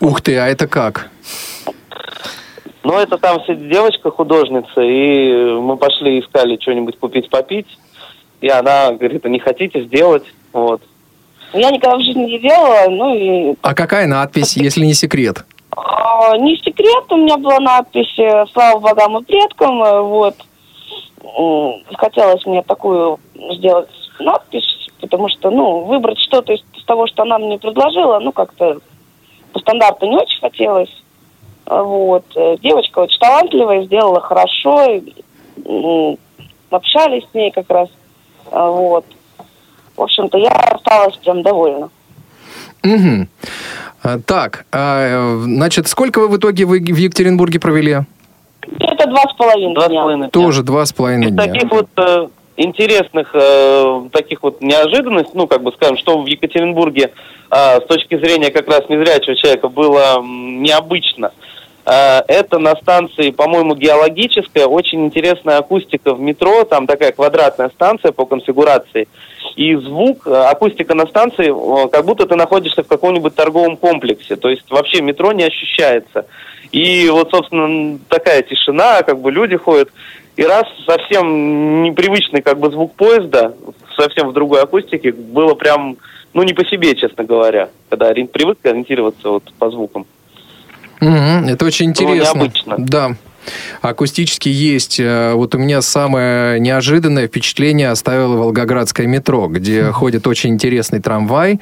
[0.00, 1.10] Ух ты, а это как?
[2.84, 7.68] Ну, это там сидит девочка, художница, и мы пошли искали что-нибудь купить, попить.
[8.40, 10.24] И она говорит, а не хотите сделать?
[10.52, 10.82] Вот.
[11.52, 15.44] Я никогда в жизни не делала, ну и А какая надпись, если не секрет?
[15.74, 20.34] А, не секрет, у меня была надпись э, «Слава богам и предкам», э, вот.
[21.94, 23.18] Хотелось мне такую
[23.52, 28.78] сделать надпись, потому что, ну, выбрать что-то из, того, что она мне предложила, ну, как-то
[29.52, 30.90] по стандарту не очень хотелось.
[31.66, 32.24] А, Вот.
[32.34, 36.18] Э, Девочка очень талантливая, сделала хорошо, и,
[36.70, 37.88] общались с ней как раз.
[38.50, 39.06] А, Вот.
[39.96, 41.90] В общем-то, я осталась прям довольна.
[42.84, 47.98] А, Так, а, значит, сколько вы в итоге вы в Екатеринбурге провели?
[48.78, 50.30] Это два с половиной Два с половиной дня.
[50.30, 51.44] Тоже два с половиной Из дня.
[51.46, 57.12] таких вот э, интересных, э, таких вот неожиданностей, ну, как бы скажем, что в Екатеринбурге
[57.50, 61.32] э, с точки зрения как раз незрячего человека было необычно.
[61.84, 68.12] Э, это на станции, по-моему, геологическая, очень интересная акустика в метро, там такая квадратная станция
[68.12, 69.08] по конфигурации.
[69.56, 74.36] И звук, э, акустика на станции, э, как будто ты находишься в каком-нибудь торговом комплексе.
[74.36, 76.26] То есть вообще метро не ощущается.
[76.70, 79.90] И вот, собственно, такая тишина, как бы люди ходят.
[80.36, 83.54] И раз совсем непривычный как бы звук поезда,
[83.96, 85.98] совсем в другой акустике, было прям,
[86.32, 90.06] ну, не по себе, честно говоря, когда привык ориентироваться вот по звукам.
[91.02, 92.38] Мгм, Это очень Было интересно.
[92.38, 92.74] необычно.
[92.78, 93.16] Да.
[93.80, 95.00] Акустически есть.
[95.00, 101.58] Э, Вот у меня самое неожиданное впечатление оставило Волгоградское метро, где ходит очень интересный трамвай,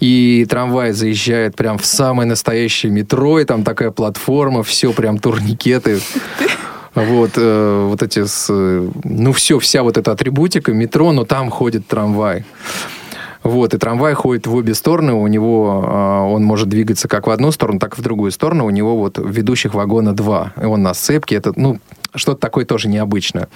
[0.00, 6.00] и трамвай заезжает прям в самое настоящее метро, и там такая платформа, все прям турникеты.
[6.94, 11.50] Вот, э, вот эти, с, э, ну все, вся вот эта атрибутика метро, но там
[11.50, 12.44] ходит трамвай.
[13.42, 17.30] Вот, и трамвай ходит в обе стороны, у него а, он может двигаться как в
[17.30, 18.66] одну сторону, так и в другую сторону.
[18.66, 21.36] У него вот ведущих вагона два, и он на сцепке.
[21.36, 21.80] Это, ну,
[22.14, 23.48] что-то такое тоже необычное.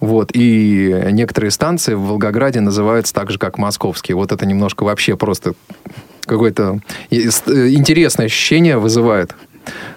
[0.00, 4.16] Вот, и некоторые станции в Волгограде называются так же, как московские.
[4.16, 5.54] Вот это немножко вообще просто
[6.26, 9.34] какое-то интересное ощущение вызывает.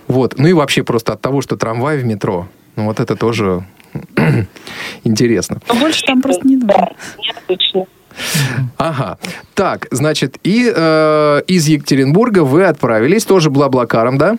[0.07, 3.65] Вот, ну и вообще просто от того, что трамвай в метро, ну вот это тоже
[5.03, 5.59] интересно.
[5.67, 6.91] А больше там просто не Да, надо.
[7.19, 7.85] необычно.
[8.77, 9.17] Ага.
[9.53, 14.37] Так, значит, и э, из Екатеринбурга вы отправились тоже Блаблакаром, да?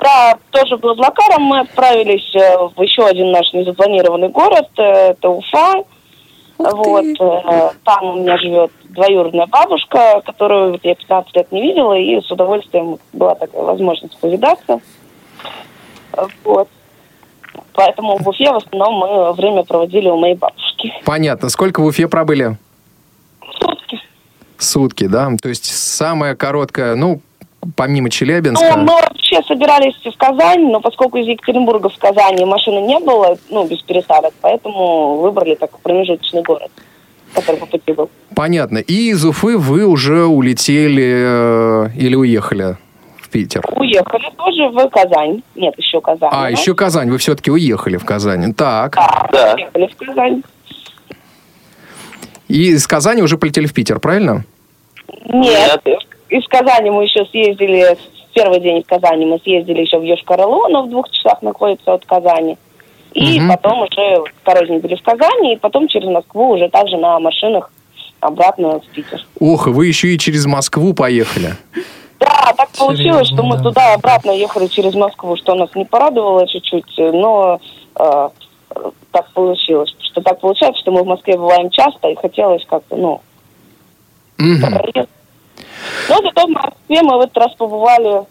[0.00, 5.82] Да, тоже Блаблакаром мы отправились э, в еще один наш незапланированный город, э, это Уфа.
[6.58, 12.20] Вот, э, там у меня живет двоюродная бабушка, которую я 15 лет не видела, и
[12.20, 14.80] с удовольствием была такая возможность повидаться.
[16.44, 16.68] Вот.
[17.74, 20.92] Поэтому в Уфе в основном мы время проводили у моей бабушки.
[21.04, 21.48] Понятно.
[21.48, 22.56] Сколько в Уфе пробыли?
[24.58, 25.06] Сутки.
[25.06, 25.30] Да?
[25.40, 27.20] То есть самая короткая, ну,
[27.76, 28.76] помимо Ну, Челябинска.
[28.76, 33.66] мы вообще собирались в Казань, но поскольку из Екатеринбурга в Казани машины не было, ну,
[33.66, 36.70] без пересадок, поэтому выбрали такой промежуточный город,
[37.34, 38.10] который по пути был.
[38.34, 38.78] Понятно.
[38.78, 42.76] И из Уфы вы уже улетели э, или уехали
[43.20, 43.62] в Питер?
[43.72, 45.42] Уехали тоже в Казань.
[45.56, 46.30] Нет, еще Казань.
[46.32, 46.48] А, да?
[46.48, 47.10] еще Казань.
[47.10, 48.54] Вы все-таки уехали в Казань.
[48.54, 48.94] Так.
[48.94, 49.54] Да, Да.
[49.56, 50.42] уехали в Казань.
[52.48, 54.44] И из Казани уже полетели в Питер, правильно?
[55.26, 55.82] Нет,
[56.28, 57.96] из Казани мы еще съездили,
[58.30, 61.94] в первый день в Казани мы съездили еще в Йошкар-Олу, оно в двух часах находится
[61.94, 62.56] от Казани.
[63.12, 63.48] И Мгм.
[63.48, 67.70] потом уже второй день были в Казани, и потом через Москву уже также на машинах
[68.20, 69.24] обратно в Питер.
[69.40, 71.54] Ох, вы еще и через Москву поехали.
[72.20, 73.62] Да, так получилось, Серьезно, что мы да.
[73.62, 77.60] туда обратно ехали через Москву, что нас не порадовало чуть-чуть, но
[77.98, 78.28] э,
[79.10, 79.94] так получилось.
[80.00, 83.20] Что так получается, что мы в Москве бываем часто, и хотелось как-то, ну,
[84.36, 85.08] проезд.
[86.08, 88.24] Но зато в Москве мы в этот раз побывали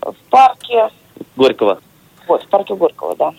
[0.00, 0.88] в парке,
[1.36, 1.78] Горького.
[2.26, 3.32] вот, в парке Горького, да.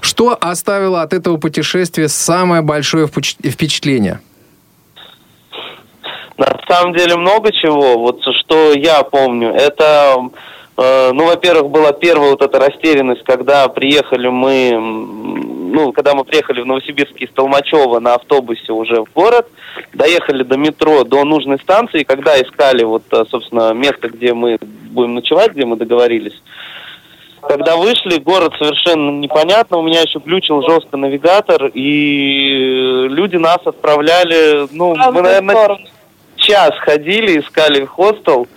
[0.00, 4.20] Что оставило от этого путешествия самое большое впечатление?
[6.36, 7.98] На самом деле много чего.
[7.98, 10.30] Вот что я помню, это,
[10.76, 14.70] э, ну, во-первых, была первая вот эта растерянность, когда приехали мы,
[15.72, 19.46] ну, когда мы приехали в Новосибирск из Толмачева на автобусе уже в город,
[19.92, 25.14] доехали до метро, до нужной станции, когда искали вот, э, собственно, место, где мы будем
[25.14, 26.40] ночевать, где мы договорились,
[27.42, 34.66] когда вышли, город совершенно непонятно, у меня еще глючил жестко навигатор, и люди нас отправляли,
[34.72, 35.78] ну, разные мы, наверное,
[36.36, 38.48] час ходили, искали хостел,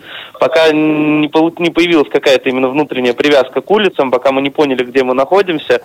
[0.42, 1.28] пока не,
[1.62, 5.84] не появилась какая-то именно внутренняя привязка к улицам, пока мы не поняли, где мы находимся.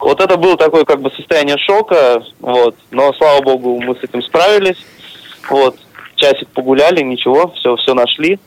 [0.00, 2.74] Вот это было такое как бы состояние шока, вот.
[2.90, 4.78] Но слава богу, мы с этим справились.
[5.50, 5.76] Вот.
[6.16, 8.38] Часик погуляли, ничего, все, все нашли.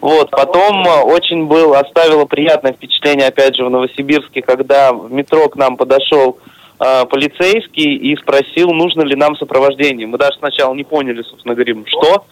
[0.00, 5.48] Вот, потом э, очень был, оставило приятное впечатление, опять же, в Новосибирске, когда в метро
[5.48, 6.38] к нам подошел
[6.80, 10.08] э, полицейский и спросил, нужно ли нам сопровождение.
[10.08, 12.24] Мы даже сначала не поняли, собственно, говорим, что.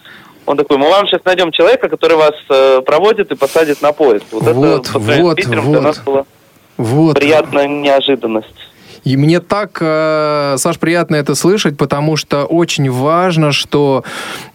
[0.47, 4.25] Он такой, мы вам сейчас найдем человека, который вас э, проводит и посадит на поезд.
[4.33, 5.73] Вот, Вот, это вот, Питером вот.
[5.73, 6.25] для нас была
[6.77, 7.15] Вот.
[7.15, 8.72] приятная неожиданность.
[9.05, 14.05] И мне так, э, Саш, приятно это слышать, потому что очень важно, что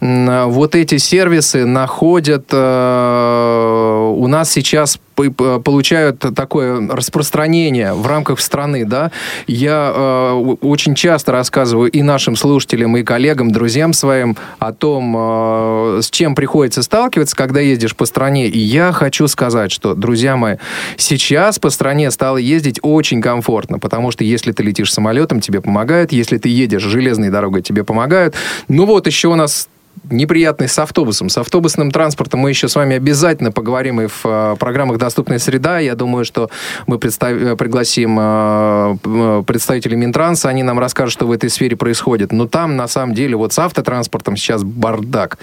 [0.00, 9.10] вот эти сервисы находят э, у нас сейчас получают такое распространение в рамках страны, да.
[9.46, 16.00] Я э, очень часто рассказываю и нашим слушателям, и коллегам, друзьям своим о том, э,
[16.02, 18.46] с чем приходится сталкиваться, когда ездишь по стране.
[18.46, 20.56] И я хочу сказать, что, друзья мои,
[20.96, 26.38] сейчас по стране стало ездить очень комфортно, потому что ты летишь самолетом, тебе помогают, если
[26.38, 28.34] ты едешь железной дорогой, тебе помогают.
[28.68, 29.68] Ну вот еще у нас
[30.10, 31.28] неприятный с автобусом.
[31.28, 35.78] С автобусным транспортом мы еще с вами обязательно поговорим и в э, программах «Доступная среда».
[35.78, 36.50] Я думаю, что
[36.86, 41.76] мы представ- э, пригласим э, э, представителей Минтранса, они нам расскажут, что в этой сфере
[41.76, 42.32] происходит.
[42.32, 45.38] Но там, на самом деле, вот с автотранспортом сейчас бардак.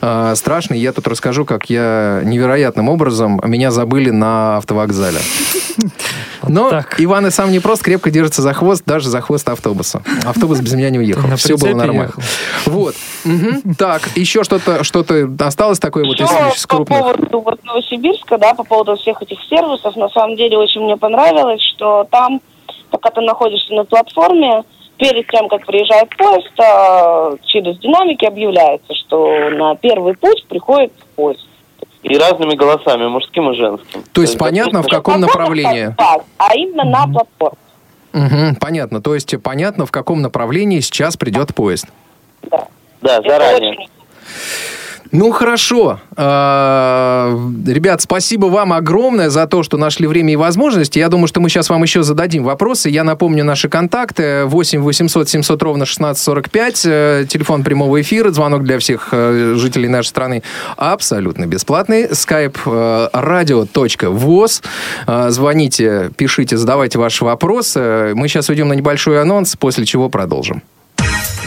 [0.00, 0.78] Э, страшный.
[0.78, 5.18] Я тут расскажу, как я невероятным образом меня забыли на автовокзале.
[6.48, 6.96] Но так.
[6.98, 10.02] Иван и сам не просто крепко держится за хвост, даже за хвост автобуса.
[10.24, 11.36] Автобус без меня не уехал.
[11.36, 12.12] Все было нормально.
[12.66, 12.94] Вот.
[13.24, 13.74] Мгм.
[13.92, 18.64] Так, еще что-то что-то осталось такое вот из, из по поводу вот Новосибирска, да, по
[18.64, 22.40] поводу всех этих сервисов, на самом деле очень мне понравилось, что там,
[22.90, 24.62] пока ты находишься на платформе,
[24.96, 31.46] перед тем, как приезжает поезд, а, через динамики объявляется, что на первый путь приходит поезд.
[32.02, 34.04] И разными голосами, мужским и женским.
[34.12, 35.94] То есть понятно, в каком Не направлении?
[35.98, 37.58] так, а именно на платформе.
[38.14, 39.02] Мгм, понятно.
[39.02, 41.88] То есть понятно, в каком направлении сейчас придет поезд.
[42.50, 42.68] Да.
[43.02, 43.72] Да, Это заранее.
[43.72, 43.88] очень
[45.10, 46.00] Ну, хорошо.
[46.16, 47.36] А,
[47.66, 50.98] Ребят, спасибо вам огромное за то, что нашли время и возможности.
[50.98, 52.88] Я думаю, что мы сейчас вам еще зададим вопросы.
[52.88, 54.44] Я напомню наши контакты.
[54.46, 56.82] 8 800 700 ровно 1645.
[56.86, 58.30] э, Телефон прямого эфира.
[58.30, 60.42] Звонок для всех э, жителей нашей страны
[60.78, 62.04] абсолютно бесплатный.
[62.06, 64.62] Skype э, radio.voz.
[65.30, 68.12] Звоните, пишите, задавайте ваши вопросы.
[68.14, 70.62] Мы сейчас уйдем на небольшой анонс, после чего продолжим.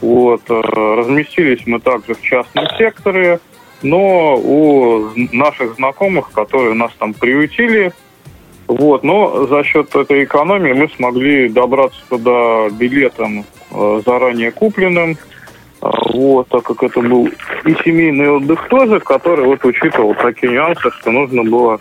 [0.00, 3.38] Вот, э, разместились мы также в частном секторе,
[3.82, 7.92] но у наших знакомых, которые нас там приютили,
[8.72, 15.16] вот, но за счет этой экономии мы смогли добраться туда билетом э, заранее купленным.
[15.82, 17.28] Э, вот, так как это был
[17.64, 21.80] и семейный отдых тоже, который вот учитывал такие нюансы, что нужно было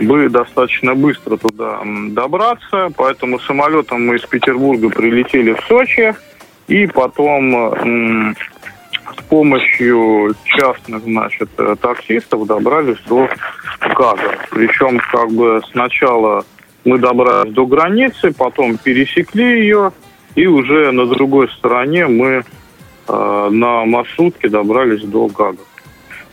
[0.00, 2.90] бы достаточно быстро туда добраться.
[2.96, 6.14] Поэтому самолетом мы из Петербурга прилетели в Сочи
[6.68, 8.34] и потом
[9.16, 13.28] с помощью частных, значит, э, таксистов добрались до
[13.80, 14.38] Гага.
[14.50, 16.44] Причем, как бы, сначала
[16.84, 19.92] мы добрались до границы, потом пересекли ее,
[20.34, 22.42] и уже на другой стороне мы
[23.08, 25.58] э, на маршрутке добрались до Гага.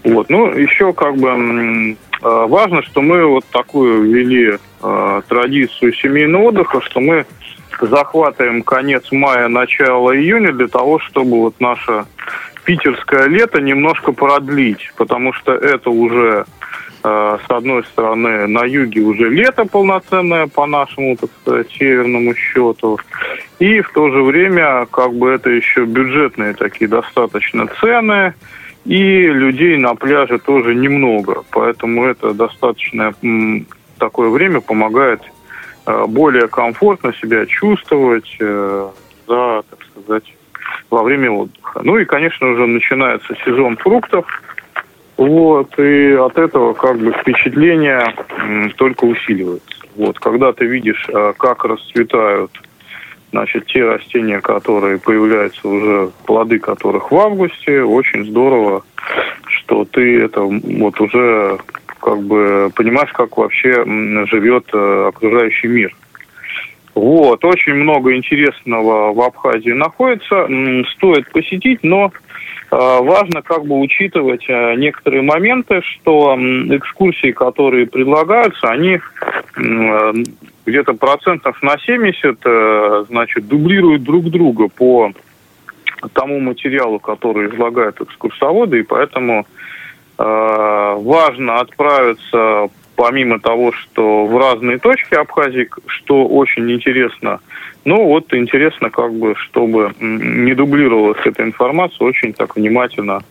[0.03, 0.29] Вот.
[0.29, 6.81] Ну, еще как бы э, важно, что мы вот такую ввели э, традицию семейного отдыха,
[6.81, 7.25] что мы
[7.81, 12.05] захватываем конец мая, начало июня для того, чтобы вот наша
[12.69, 16.45] питерское лето немножко продлить, потому что это уже,
[17.03, 22.99] э, с одной стороны, на юге уже лето полноценное по нашему, так сказать, северному счету,
[23.57, 28.35] и в то же время, как бы это еще бюджетные такие достаточно цены,
[28.85, 33.15] и людей на пляже тоже немного, поэтому это достаточно
[33.97, 35.21] такое время помогает
[35.87, 38.89] э, более комфортно себя чувствовать э,
[39.27, 40.35] за, так сказать,
[40.89, 41.81] во время отдыха.
[41.83, 44.25] Ну и, конечно, уже начинается сезон фруктов.
[45.17, 48.15] Вот, и от этого как бы впечатление
[48.77, 49.79] только усиливается.
[49.97, 52.51] Вот, когда ты видишь, а, как расцветают
[53.31, 58.83] значит, те растения, которые появляются уже, плоды которых в августе, очень здорово,
[59.45, 61.59] что ты это вот уже
[61.99, 63.83] как бы понимаешь, как вообще
[64.25, 65.95] живет э, окружающий мир.
[66.99, 70.49] Вот, очень много интересного в Абхазии находится,
[70.97, 72.11] стоит посетить, но
[72.71, 78.99] а, важно как бы учитывать а, некоторые моменты, что экскурсии, которые предлагаются, они
[79.55, 80.13] а,
[80.65, 85.13] где-то процентов на 70, э, значит, дублируют друг друга по
[86.11, 89.47] тому материалу, который излагают экскурсоводы, и поэтому
[90.17, 92.67] важно отправиться
[92.99, 97.39] помимо того, что в разные точки Абхазии, что очень интересно,
[97.85, 103.21] ну вот интересно как бы, чтобы не дублировалась эта информация, очень так внимательно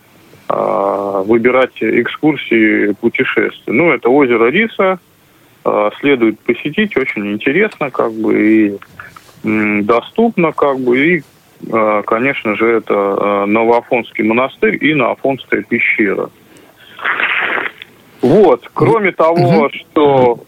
[0.49, 3.71] э, выбирать экскурсии, путешествия.
[3.71, 4.97] Ну, это озеро Риса,
[5.63, 8.77] э, следует посетить, очень интересно как бы и
[9.43, 11.23] э, доступно как бы, и,
[11.71, 16.31] э, конечно же, это э, Новоафонский монастырь и Новоафонская пещера.
[18.21, 18.69] Вот.
[18.73, 19.69] Кроме того, угу.
[19.69, 20.39] что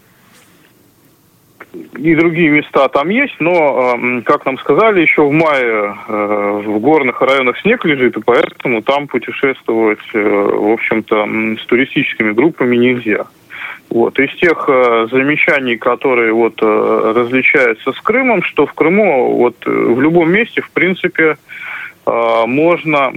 [1.74, 6.80] и другие места там есть, но, эм, как нам сказали, еще в мае э, в
[6.80, 11.28] горных районах снег лежит, и поэтому там путешествовать, э, в общем-то,
[11.62, 13.26] с туристическими группами нельзя.
[13.90, 14.20] Вот.
[14.20, 20.32] Из тех э, замечаний, которые вот различаются с Крымом, что в Крыму вот в любом
[20.32, 21.38] месте, в принципе,
[22.06, 23.12] можно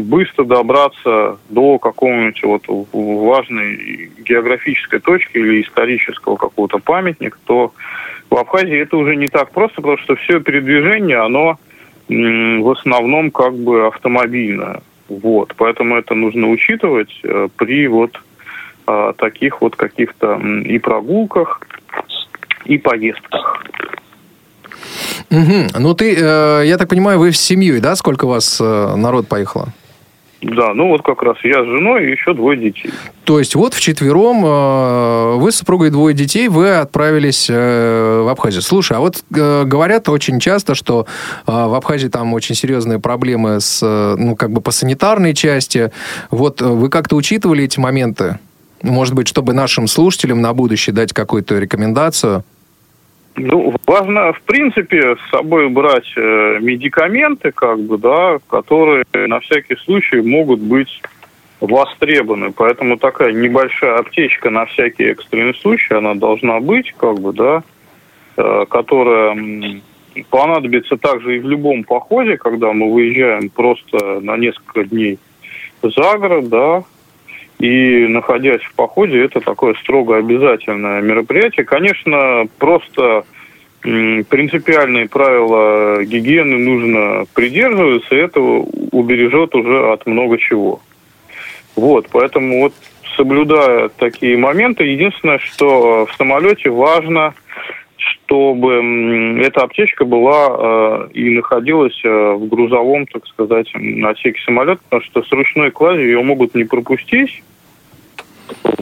[0.00, 2.62] быстро добраться до какого-нибудь вот
[2.92, 7.72] важной географической точки или исторического какого-то памятника, то
[8.30, 11.58] в Абхазии это уже не так просто, потому что все передвижение, оно
[12.08, 14.82] в основном как бы автомобильное.
[15.08, 18.18] Вот, поэтому это нужно учитывать э, при вот
[18.86, 21.60] а, таких вот каких-то и прогулках,
[22.64, 23.64] и поездках.
[25.30, 25.78] Угу.
[25.78, 27.96] Ну ты, э, я так понимаю, вы с семьей, да?
[27.96, 29.72] Сколько у вас э, народ поехало?
[30.42, 32.90] Да, ну вот как раз я с женой и еще двое детей.
[33.24, 38.62] То есть вот вчетвером э, вы с супругой двое детей, вы отправились э, в Абхазию.
[38.62, 41.06] Слушай, а вот э, говорят очень часто, что
[41.46, 45.92] э, в Абхазии там очень серьезные проблемы с, э, ну, как бы по санитарной части.
[46.32, 48.40] Вот э, вы как-то учитывали эти моменты?
[48.82, 52.42] Может быть, чтобы нашим слушателям на будущее дать какую-то рекомендацию?
[53.36, 59.76] Ну, важно, в принципе, с собой брать э, медикаменты, как бы, да, которые на всякий
[59.76, 61.02] случай могут быть
[61.60, 62.52] востребованы.
[62.52, 67.62] Поэтому такая небольшая аптечка на всякий экстренный случай, она должна быть, как бы, да,
[68.36, 69.36] э, которая
[70.28, 75.18] понадобится также и в любом походе, когда мы выезжаем просто на несколько дней
[75.82, 76.84] за город, да,
[77.62, 81.64] и находясь в походе, это такое строго обязательное мероприятие.
[81.64, 83.24] Конечно, просто
[83.80, 90.80] принципиальные правила гигиены нужно придерживаться, и это убережет уже от много чего.
[91.76, 92.74] Вот, поэтому вот
[93.16, 97.32] соблюдая такие моменты, единственное, что в самолете важно,
[97.96, 103.72] чтобы эта аптечка была э, и находилась э, в грузовом, так сказать,
[104.04, 107.44] отсеке самолета, потому что с ручной кладью ее могут не пропустить,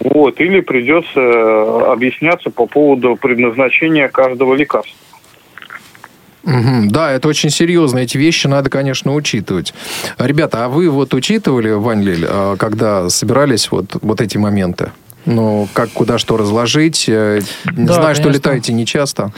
[0.01, 4.96] вот, или придется э, объясняться по поводу предназначения каждого лекарства.
[6.42, 6.88] Мгм.
[6.88, 7.98] Да, это очень серьезно.
[7.98, 9.74] Эти вещи надо, конечно, учитывать.
[10.18, 14.90] Ребята, а вы вот учитывали, Вань Лель, а, когда собирались вот, вот эти моменты?
[15.26, 17.07] Ну, как, куда что разложить?
[17.09, 18.28] Э, Да, знаю, что конечно.
[18.30, 19.32] летаете нечасто.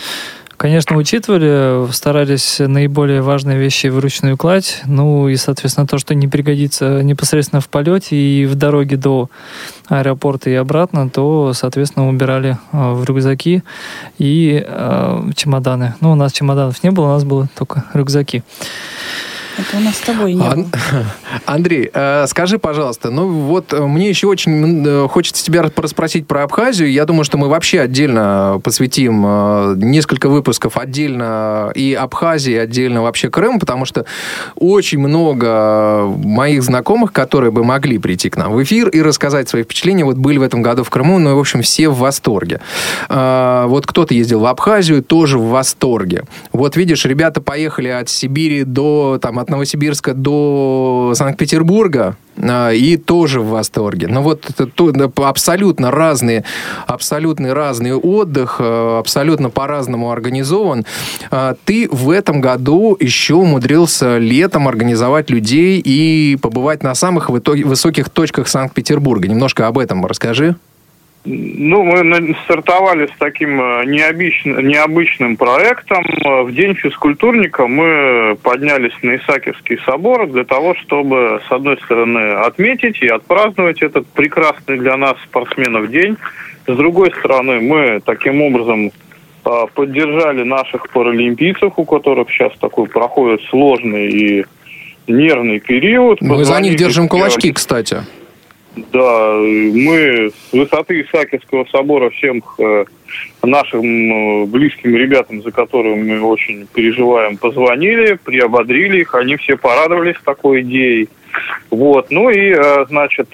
[0.62, 7.02] Конечно, учитывали, старались наиболее важные вещи вручную кладь, ну и, соответственно, то, что не пригодится
[7.02, 9.28] непосредственно в полете и в дороге до
[9.88, 13.64] аэропорта и обратно, то, соответственно, убирали э, в рюкзаки
[14.18, 15.96] и э, чемоданы.
[16.00, 18.44] Ну, у нас чемоданов не было, у нас было только рюкзаки.
[19.58, 20.70] Это у нас с тобой не Ан- было.
[21.46, 26.44] Андрей, э, скажи, пожалуйста, ну вот э, мне еще очень э, хочется тебя расспросить про
[26.44, 26.90] Абхазию.
[26.90, 33.28] Я думаю, что мы вообще отдельно посвятим э, несколько выпусков отдельно и Абхазии, отдельно вообще
[33.28, 34.06] Крыму, потому что
[34.56, 39.64] очень много моих знакомых, которые бы могли прийти к нам в эфир и рассказать свои
[39.64, 42.60] впечатления, вот были в этом году в Крыму, ну и, в общем, все в восторге.
[43.08, 46.24] Э, Вот кто-то ездил в Абхазию, тоже в восторге.
[46.52, 53.40] Вот видишь, ребята поехали от Сибири до, там, от Новосибирска до Санкт-Петербурга, а, и тоже
[53.40, 54.08] в восторге.
[54.08, 54.68] Но вот это
[55.28, 56.44] абсолютно разные,
[56.86, 60.84] абсолютно разный отдых, э, абсолютно по-разному организован.
[61.30, 68.08] А, Ты в этом году еще умудрился летом организовать людей и побывать на самых высоких
[68.08, 69.28] точках Санкт-Петербурга.
[69.28, 70.56] Немножко об этом расскажи.
[71.24, 76.04] Ну, мы стартовали с таким э, необычн- необычным проектом.
[76.24, 82.32] Э, В День физкультурника мы поднялись на Исаакиевский собор для того, чтобы, с одной стороны,
[82.44, 86.16] отметить и отпраздновать этот прекрасный для нас спортсменов день.
[86.66, 88.90] С другой стороны, мы таким образом
[89.44, 94.44] э, поддержали наших паралимпийцев, у которых сейчас такой проходит сложный и
[95.06, 96.20] нервный период.
[96.20, 97.98] Мы за них держим кулачки, кстати.
[98.74, 102.84] Да, мы с высоты Исаакиевского собора всем э,
[103.42, 110.16] нашим э, близким ребятам, за которыми мы очень переживаем, позвонили, приободрили их, они все порадовались
[110.24, 111.10] такой идеей.
[111.70, 113.28] Вот, ну и, э, значит,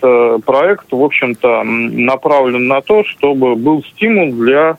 [0.44, 4.76] проект, в общем-то, направлен на то, чтобы был стимул для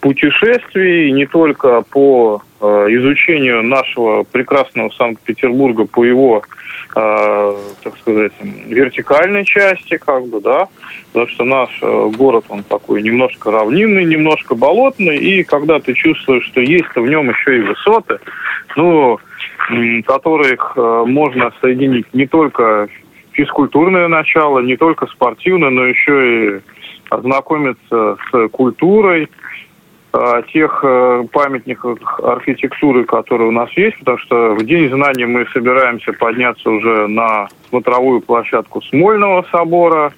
[0.00, 6.42] путешествий не только по изучению нашего прекрасного Санкт-Петербурга, по его,
[6.96, 10.68] э, так сказать, вертикальной части, как бы, да,
[11.12, 16.46] потому что наш э, город, он такой немножко равнинный, немножко болотный, и когда ты чувствуешь,
[16.46, 18.18] что есть в нем еще и высоты,
[18.76, 19.18] ну,
[20.06, 22.88] которых э, можно соединить не только
[23.32, 26.60] физкультурное начало, не только спортивное, но еще и
[27.10, 29.28] ознакомиться с культурой,
[30.52, 36.12] тех э, памятников архитектуры, которые у нас есть, потому что в День знаний мы собираемся
[36.12, 40.12] подняться уже на смотровую площадку Смольного собора,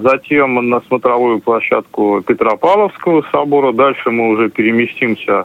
[0.00, 5.44] затем на смотровую площадку Петропавловского собора, дальше мы уже переместимся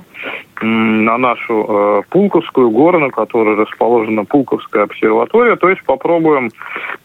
[0.62, 6.50] на нашу э, Пулковскую гору, на которой расположена Пулковская обсерватория, то есть попробуем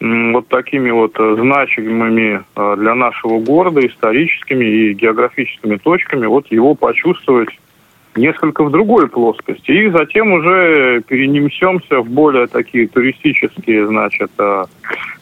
[0.00, 6.46] м, вот такими вот э, значимыми э, для нашего города историческими и географическими точками вот
[6.50, 7.50] его почувствовать
[8.16, 9.70] несколько в другой плоскости.
[9.70, 14.64] И затем уже перенесемся в более такие туристические, значит, э,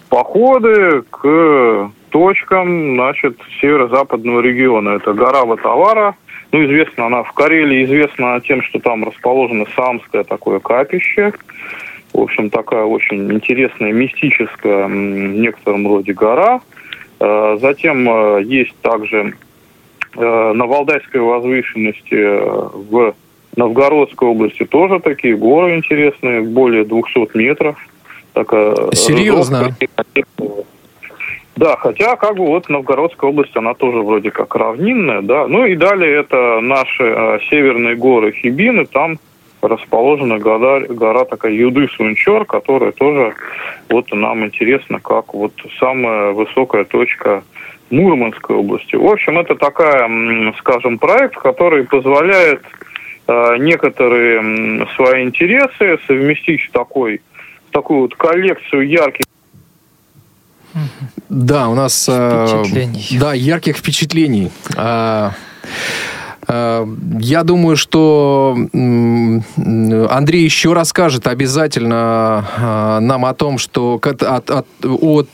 [0.08, 4.90] походы к точкам, значит, северо-западного региона.
[4.90, 6.14] Это гора Ватавара.
[6.52, 11.32] Ну, известна она в Карелии, известна тем, что там расположено самское такое капище.
[12.12, 16.60] В общем, такая очень интересная, мистическая в некотором роде гора.
[17.20, 19.34] Э, Затем э, есть также
[20.16, 22.40] э, на Валдайской возвышенности
[22.90, 23.14] в
[23.56, 27.76] Новгородской области тоже такие горы интересные, более 200 метров.
[28.32, 29.58] Такая Серьезно?
[29.58, 30.64] разросшаяся.
[31.60, 35.46] Да, хотя как бы вот Новгородская область, она тоже вроде как равнинная, да.
[35.46, 39.18] Ну и далее это наши э, северные горы Хибины, там
[39.60, 43.34] расположена гора, гора такая Юды-Сунчор, которая тоже
[43.90, 47.42] вот нам интересно, как вот самая высокая точка
[47.90, 48.96] Мурманской области.
[48.96, 50.08] В общем, это такая,
[50.60, 52.62] скажем, проект, который позволяет
[53.26, 57.20] э, некоторые свои интересы совместить в такой,
[57.68, 59.26] в такую вот коллекцию ярких
[61.28, 62.06] да, у нас...
[62.08, 62.64] Э,
[63.12, 64.50] да, ярких впечатлений.
[64.76, 65.32] А,
[66.46, 66.88] а,
[67.20, 75.24] я думаю, что Андрей еще расскажет обязательно а, нам о том, что от, от, о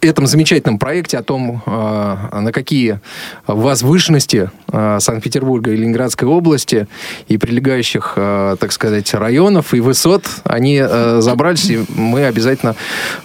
[0.00, 3.00] этом замечательном проекте, о том, на какие
[3.48, 6.86] возвышенности Санкт-Петербурга и Ленинградской области
[7.26, 10.82] и прилегающих, а, так сказать, районов и высот они
[11.18, 12.74] забрались, и мы обязательно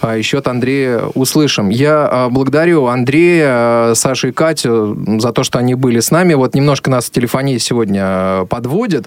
[0.02, 1.68] еще от Андрея услышим.
[1.68, 6.34] Я благодарю Андрея, Сашу и Катю за то, что они были с нами.
[6.34, 9.06] Вот немножко нас телефония сегодня подводит.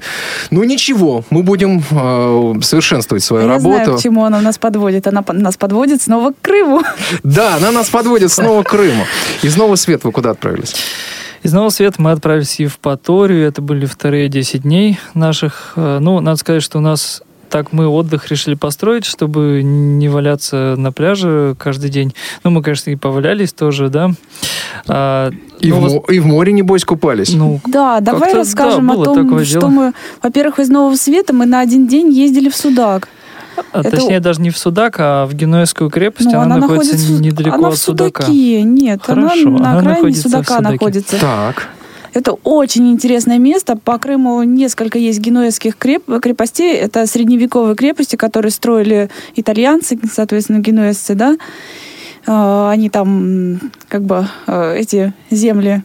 [0.52, 1.82] Ну ничего, мы будем
[2.62, 3.78] совершенствовать свою Я работу.
[3.78, 5.08] Я знаю, к чему она нас подводит.
[5.08, 6.82] Она нас подводит снова к Крыму.
[7.24, 9.06] Да, она нас подводит снова к Крыму.
[9.42, 10.76] Из Нового Света вы куда отправились?
[11.48, 13.48] Из Нового Света мы отправились в Евпаторию.
[13.48, 15.76] Это были вторые 10 дней наших.
[15.78, 20.76] Э, ну, надо сказать, что у нас так мы отдых решили построить, чтобы не валяться
[20.78, 22.14] на пляже каждый день.
[22.44, 24.12] Ну, мы, конечно, и повалялись тоже, да.
[24.90, 25.32] А,
[25.62, 27.34] и, ну, в, и в море, небось, купались?
[27.34, 29.70] Ну, да, давай расскажем да, о том, что дела.
[29.70, 33.08] мы, во-первых, из Нового Света мы на один день ездили в Судак.
[33.72, 33.92] А, это...
[33.92, 36.30] Точнее, даже не в Судак, а в Генуэзскую крепость.
[36.32, 38.24] Ну, она, она находится, находится недалеко она от в Судаке.
[38.24, 38.32] Судака.
[38.32, 41.20] Нет, Хорошо, она на она окраине Судака находится.
[41.20, 41.68] Так.
[42.14, 43.76] Это очень интересное место.
[43.78, 46.04] По Крыму несколько есть генуэзских креп...
[46.22, 46.74] крепостей.
[46.74, 51.38] Это средневековые крепости, которые строили итальянцы, соответственно, генуэзцы, да.
[52.26, 55.84] А, они там как бы э, эти земли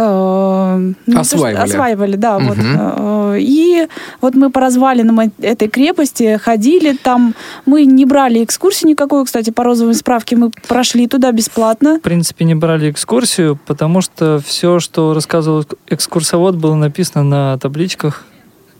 [0.00, 1.62] ну, осваивали.
[1.62, 2.36] осваивали, да.
[2.36, 2.46] Угу.
[2.46, 2.56] Вот.
[2.58, 3.86] Э, и
[4.20, 7.34] вот мы по развалинам этой крепости ходили, там
[7.66, 11.98] мы не брали экскурсию никакую, кстати, по розовой справке мы прошли туда бесплатно.
[11.98, 18.24] В принципе, не брали экскурсию, потому что все, что рассказывал экскурсовод, было написано на табличках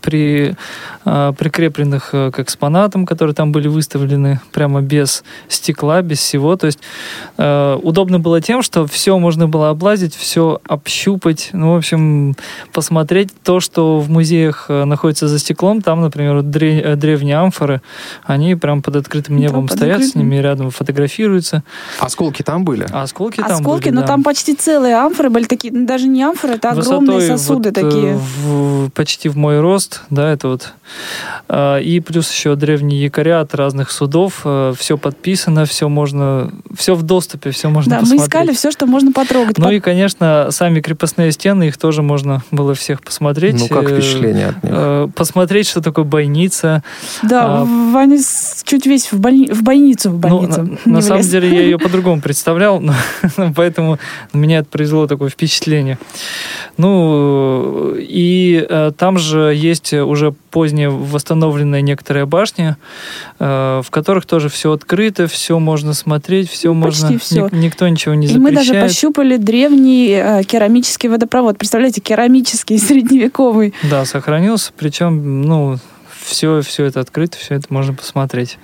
[0.01, 0.55] при,
[1.05, 6.55] э, прикрепленных э, к экспонатам, которые там были выставлены прямо без стекла, без всего.
[6.55, 6.79] То есть
[7.37, 12.35] э, удобно было тем, что все можно было облазить, все общупать, ну, в общем,
[12.73, 15.81] посмотреть то, что в музеях э, находится за стеклом.
[15.81, 17.81] Там, например, древ, древние амфоры,
[18.23, 20.11] они прям под открытым небом да, стоят, открытым.
[20.11, 21.63] с ними рядом фотографируются.
[21.99, 22.85] Осколки там были?
[22.91, 24.07] Осколки там Осколки, были, но да.
[24.07, 27.75] там почти целые амфоры были такие, ну, даже не амфоры, это огромные Высотой сосуды вот,
[27.75, 28.15] такие.
[28.15, 30.73] В, почти в мой рост мост, да, это вот.
[31.47, 34.41] А, и плюс еще древние якоря от разных судов.
[34.43, 38.19] А, все подписано, все можно, все в доступе, все можно да, посмотреть.
[38.19, 39.57] мы искали все, что можно потрогать.
[39.57, 43.59] Ну и, конечно, сами крепостные стены, их тоже можно было всех посмотреть.
[43.59, 44.73] Ну, как впечатление от них?
[44.75, 46.83] Э, посмотреть, что такое бойница.
[47.23, 48.17] Да, а, Ваня
[48.63, 49.47] чуть весь в, больни...
[49.47, 50.63] в больницу, в больницу.
[50.63, 52.93] Ну, на, на самом деле я ее по-другому представлял, но,
[53.55, 53.99] поэтому
[54.33, 55.97] меня это произвело такое впечатление.
[56.77, 62.75] Ну, и э, там же есть уже поздние восстановленные некоторые башни,
[63.39, 67.19] э, в которых тоже все открыто, все можно смотреть, все ну, Почти можно...
[67.19, 67.43] Все.
[67.45, 68.51] Ник- никто ничего не и запрещает.
[68.53, 71.57] И мы даже пощупали древний э, керамический водопровод.
[71.57, 73.73] Представляете, керамический, средневековый.
[73.89, 75.77] Да, сохранился, причем, ну,
[76.23, 78.57] все, все это открыто, все это можно посмотреть.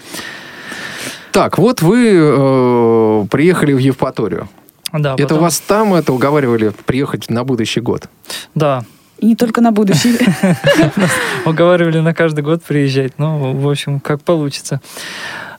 [1.32, 4.50] Так, вот вы э, приехали в Евпаторию.
[4.94, 5.40] Да, это потом...
[5.40, 8.10] вас там это уговаривали приехать на будущий год?
[8.56, 8.86] Да.
[9.20, 10.18] И не только на будущий.
[11.46, 13.14] Уговаривали на каждый год приезжать.
[13.18, 14.82] Ну, в общем, как получится.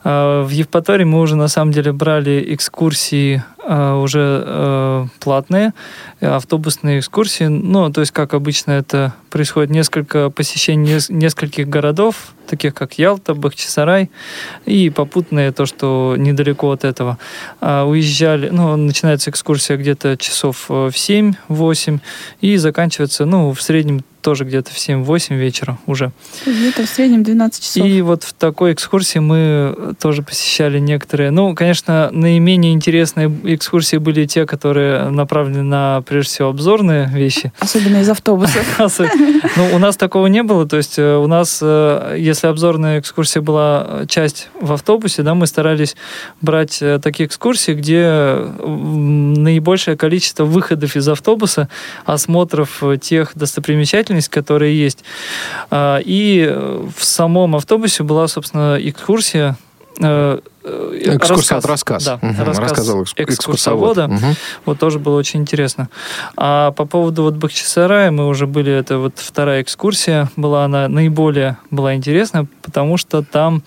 [0.04, 5.74] А, в Евпатории мы уже на самом деле брали экскурсии уже а, платные,
[6.20, 7.44] автобусные экскурсии.
[7.44, 14.10] Ну, то есть, как обычно это происходит, несколько посещений нескольких городов, таких как Ялта, Бахчисарай,
[14.64, 17.18] и попутное то, что недалеко от этого.
[17.60, 22.00] Уезжали, ну, начинается экскурсия где-то часов в 7-8
[22.40, 26.12] и заканчивается, ну, в среднем тоже где-то в 7-8 вечера уже.
[26.44, 27.86] Где-то в среднем 12 часов.
[27.86, 31.30] И вот в такой экскурсии мы тоже посещали некоторые.
[31.30, 33.28] Ну, конечно, наименее интересные
[33.58, 37.52] экскурсии были те, которые направлены на, прежде всего, обзорные вещи.
[37.60, 38.58] Особенно из автобуса.
[39.56, 40.66] Ну, у нас такого не было.
[40.66, 45.46] То есть э, у нас, э, если обзорная экскурсия была часть в автобусе, да, мы
[45.46, 45.96] старались
[46.40, 48.34] брать э, такие экскурсии, где
[48.64, 51.68] наибольшее количество выходов из автобуса,
[52.04, 55.04] осмотров тех достопримечательностей, которая есть.
[55.70, 56.46] А, и
[56.96, 59.56] в самом автобусе была, собственно, экскурсия
[60.68, 62.04] э, э, Экскурсовод, рассказ.
[62.04, 64.02] Да, Мгм, рассказ рассказывал экс- экскурсовода.
[64.06, 64.22] экскурсовод.
[64.30, 64.36] Мгм.
[64.66, 65.88] Вот тоже было очень интересно.
[66.36, 71.56] А по поводу вот Бахчисарая, мы уже были, это вот вторая экскурсия, была она наиболее
[71.70, 73.62] была интересна, потому что там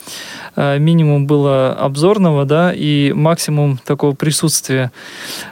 [0.56, 4.92] э, минимум было обзорного, да, и максимум такого присутствия.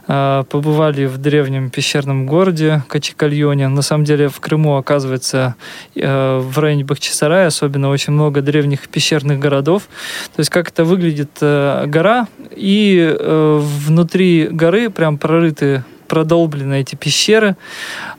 [0.08, 3.68] Э, побывали в древнем пещерном городе Качикальоне.
[3.70, 5.56] На самом деле в Крыму, оказывается,
[5.96, 9.84] э, в районе Бахчисарая особенно очень много древних пещерных городов.
[10.36, 17.56] То есть как это выглядит гора, и э, внутри горы прям прорыты продолблены эти пещеры.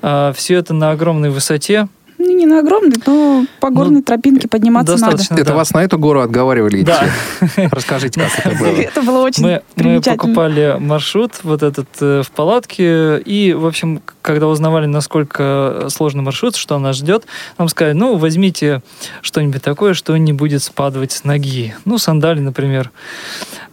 [0.01, 1.89] все это на огромной высоте.
[2.23, 5.13] Ну, не на огромный, но по горной тропинке подниматься надо.
[5.13, 5.55] достаточно, Это да.
[5.55, 6.93] вас на эту гору отговаривали идти?
[6.93, 7.69] Да.
[7.71, 8.69] Расскажите, как это было.
[8.77, 14.03] Это было очень Мы, мы покупали маршрут вот этот э, в палатке, и, в общем,
[14.21, 17.25] когда узнавали, насколько сложный маршрут, что нас ждет,
[17.57, 18.83] нам сказали, ну, возьмите
[19.23, 21.75] что-нибудь такое, что не будет спадывать с ноги.
[21.87, 22.91] Ну, сандали, например.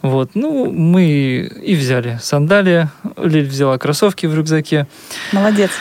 [0.02, 2.88] Вот, ну, мы и взяли сандали,
[3.18, 4.88] Лиль взяла кроссовки в рюкзаке.
[5.34, 5.72] Молодец.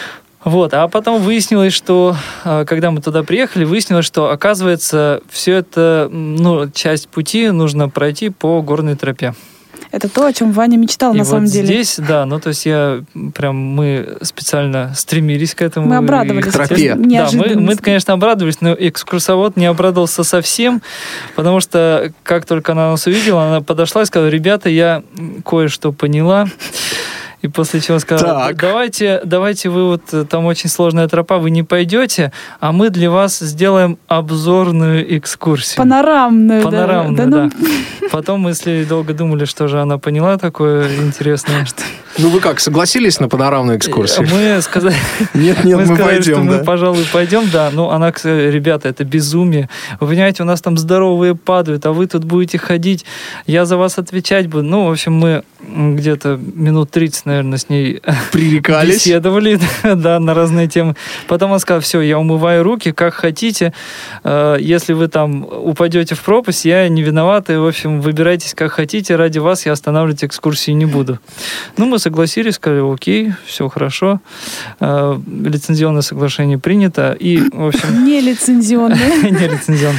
[0.46, 6.08] Вот, а потом выяснилось, что а, когда мы туда приехали, выяснилось, что оказывается все это,
[6.08, 9.34] ну, часть пути нужно пройти по горной тропе.
[9.90, 11.66] Это то, о чем Ваня мечтал И на вот самом деле.
[11.66, 13.02] здесь, да, ну то есть я
[13.34, 15.88] прям мы специально стремились к этому.
[15.88, 16.46] Мы и обрадовались.
[16.46, 16.94] К тропе.
[16.94, 20.80] Да, мы, мы, конечно, обрадовались, но экскурсовод не обрадовался совсем,
[21.34, 25.02] потому что как только она нас увидела, она подошла и сказала, ребята, я
[25.44, 26.46] кое-что поняла.
[27.46, 28.56] И после чего сказала, Так.
[28.56, 33.08] давайте, давайте вы вот, э, там очень сложная тропа, вы не пойдете, а мы для
[33.08, 35.76] вас сделаем обзорную экскурсию.
[35.76, 36.60] Панорамную.
[36.62, 36.70] да.
[36.70, 37.48] Панорамную, да.
[37.48, 37.50] да.
[37.56, 41.64] ну, Потом мы с Лилей долго думали, что же она поняла такое интересное.
[42.18, 44.26] Ну вы как, согласились на панорамную экскурсию?
[44.32, 44.96] Мы сказали,
[45.34, 46.64] Нет, нет, мы мы сказали, что пойдем, мы, да.
[46.64, 47.70] пожалуй, пойдем, да.
[47.72, 49.68] Ну, она, ребята, это безумие.
[50.00, 53.04] Вы понимаете, у нас там здоровые падают, а вы тут будете ходить,
[53.46, 54.64] я за вас отвечать буду.
[54.64, 58.00] Ну, в общем, мы где-то минут 30, наверное, с ней
[58.32, 58.94] Пререкались?
[58.96, 60.94] беседовали, да, на разные темы.
[61.28, 63.72] Потом она сказала, все, я умываю руки, как хотите.
[64.24, 68.72] Э, Если вы там упадете в пропасть, я не виноват, и, в общем, выбирайтесь как
[68.72, 71.18] хотите, ради вас я останавливать экскурсии не буду.
[71.76, 74.20] Ну, мы согласились, сказали, окей, все хорошо.
[74.80, 79.22] Э, Лицензионное соглашение принято, и, в общем, Не лицензионная.
[79.22, 79.98] не лицензионно.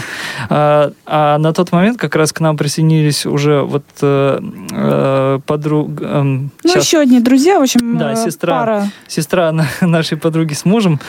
[0.50, 5.90] А, а на тот момент как раз к нам присоединились уже вот э, подруг...
[6.02, 8.54] эм, Ну, еще одни друзья, в общем, Да, э, сестра.
[8.60, 8.90] пара.
[9.08, 11.00] сестра на- нашей подруги с мужем.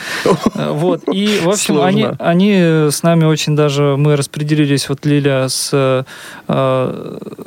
[0.55, 1.03] Э, Вот.
[1.11, 2.17] И, в общем, они, Сложно.
[2.19, 2.53] они
[2.91, 3.95] с нами очень даже...
[3.97, 5.69] Мы распределились, вот Лиля с...
[5.73, 6.03] э,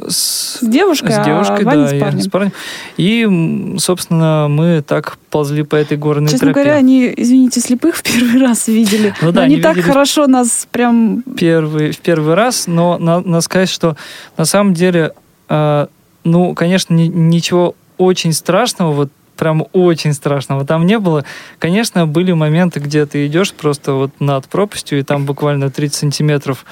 [0.08, 2.20] с С девушкой, с девушкой, а Ваня да, с я парнем.
[2.20, 2.52] с парнем.
[2.96, 6.60] И, собственно, мы так ползли по этой горной Честно тропе.
[6.62, 9.14] говоря, они, извините, слепых в первый раз видели.
[9.20, 11.22] Ну Но да, они они так хорошо нас прям...
[11.36, 13.96] первый, в первый раз, но на- надо сказать, что
[14.36, 15.12] на самом деле,
[15.48, 15.86] э,
[16.24, 21.24] ну, конечно, ни- ничего очень страшного, вот прям очень страшного там не было.
[21.58, 26.64] Конечно, были моменты, где ты идешь просто вот над пропастью, и там буквально 30 сантиметров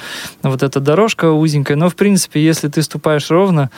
[0.42, 3.70] вот эта дорожка узенькая, но, в принципе, если ты ступаешь ровно,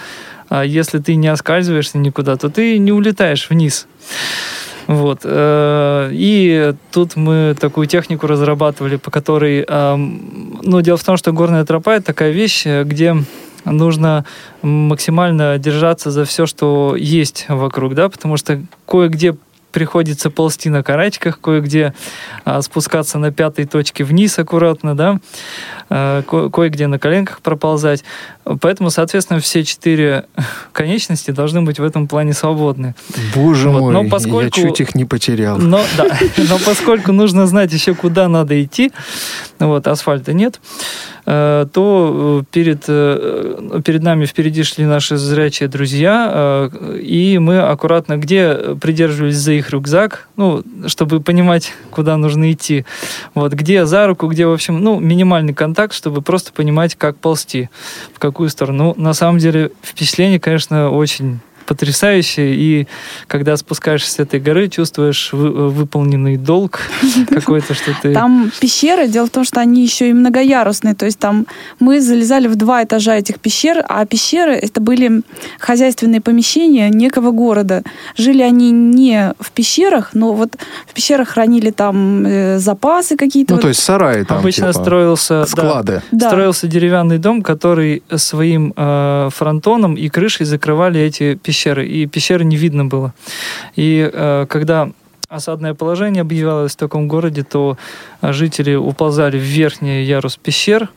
[0.49, 3.87] а если ты не оскальзываешься никуда, то ты не улетаешь вниз.
[4.89, 5.21] Вот.
[5.25, 9.65] э, И тут мы такую технику разрабатывали, по которой...
[9.69, 13.17] Ну, дело в том, что горная тропа— это такая вещь, где
[13.65, 14.25] нужно
[14.63, 19.35] максимально держаться за все, что есть вокруг, да, потому что кое-где
[19.73, 21.95] приходится ползти на карачках, кое-где
[22.45, 25.19] а, спускаться на пятой точке вниз аккуратно, да,
[25.89, 28.05] а, ко- кое-где на коленках проползать.
[28.45, 30.25] Поэтому, соответственно, все четыре
[30.73, 32.95] конечности должны быть в этом плане свободны.
[33.35, 35.59] Боже Вот, мой, но я поскольку- чуть их не потерял.
[35.59, 38.93] Но, да, но поскольку нужно знать еще, куда надо идти,
[39.59, 40.61] вот, асфальта нет,
[41.25, 46.69] э, то э, перед, э, перед нами впереди шли наши зрячие друзья,
[47.01, 52.85] и мы аккуратно, где придерживались за их рюкзак, ну, чтобы понимать, куда нужно идти,
[53.35, 57.69] вот, где за руку, где, в общем, ну, минимальный контакт, чтобы просто понимать, как ползти,
[58.13, 58.95] в какую сторону.
[58.97, 61.41] Ну, на самом деле, впечатление, конечно, очень
[61.73, 62.87] потрясающее, и
[63.29, 66.81] когда спускаешься с этой горы, чувствуешь вы- выполненный долг
[67.31, 68.13] какой-то, что ты...
[68.13, 71.47] Там пещеры, дело в том, что они еще и многоярусные, то есть там
[71.81, 75.23] мы залезали в два этажа этих пещер, а пещеры это были
[75.59, 77.83] хозяйственные помещения некого города.
[78.19, 80.51] Жили они не в пещерах, но вот
[80.87, 83.53] в пещерах хранили там э, запасы какие-то.
[83.53, 83.63] Ну, вот.
[83.63, 85.41] то есть сараи там, Обычно типа, строился...
[85.41, 86.03] да, склады.
[86.11, 86.29] Да.
[86.29, 92.57] Строился деревянный дом, который своим э, фронтоном и крышей закрывали эти пещеры, и пещеры не
[92.57, 93.15] видно было.
[93.77, 94.91] И э, когда
[95.33, 97.79] осадное положение объявлялось в таком городе, то
[98.21, 100.91] жители уползали в верхний ярус пещер,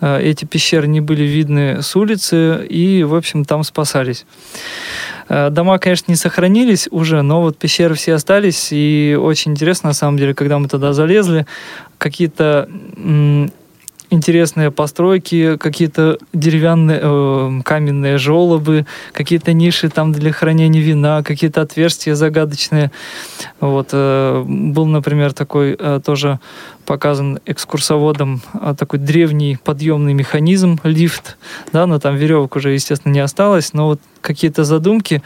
[0.00, 4.26] э, эти пещеры не были видны с улицы, и, в общем, там спасались.
[5.28, 9.94] Э, дома, конечно, не сохранились уже, но вот пещеры все остались, и очень интересно, на
[9.94, 11.46] самом деле, когда мы туда залезли,
[11.96, 12.68] какие-то
[14.10, 22.14] интересные постройки, какие-то деревянные, э, каменные желобы, какие-то ниши там для хранения вина, какие-то отверстия
[22.14, 22.90] загадочные.
[23.60, 26.40] Вот э, был, например, такой э, тоже
[26.88, 31.36] показан экскурсоводом э, такой древний подъемный механизм, лифт,
[31.70, 35.22] да, но там веревок уже, естественно, не осталось, но вот какие-то задумки,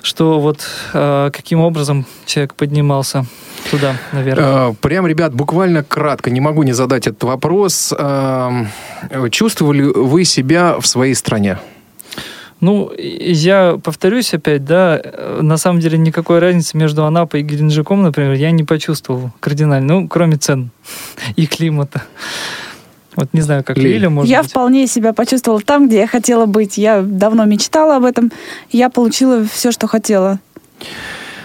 [0.00, 0.60] что вот
[0.94, 3.26] э, каким образом человек поднимался
[3.68, 4.70] туда, наверное.
[4.70, 7.92] Э, прям, ребят, буквально кратко, не могу не задать этот вопрос.
[9.30, 11.58] Чувствовали вы себя в своей стране?
[12.60, 15.00] Ну, я повторюсь опять, да,
[15.40, 20.08] на самом деле никакой разницы между Анапой и Геленджиком, например, я не почувствовал кардинально, ну,
[20.08, 20.70] кроме цен
[21.36, 22.02] и климата.
[23.16, 24.50] Вот не знаю, как Лиля, может Я быть.
[24.50, 26.78] вполне себя почувствовала там, где я хотела быть.
[26.78, 28.30] Я давно мечтала об этом.
[28.70, 30.38] Я получила все, что хотела.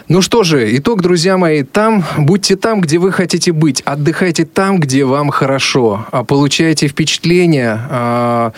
[0.07, 4.79] Ну что же, итог, друзья мои, там, будьте там, где вы хотите быть, отдыхайте там,
[4.79, 7.79] где вам хорошо, а получайте впечатления.
[7.89, 8.51] А,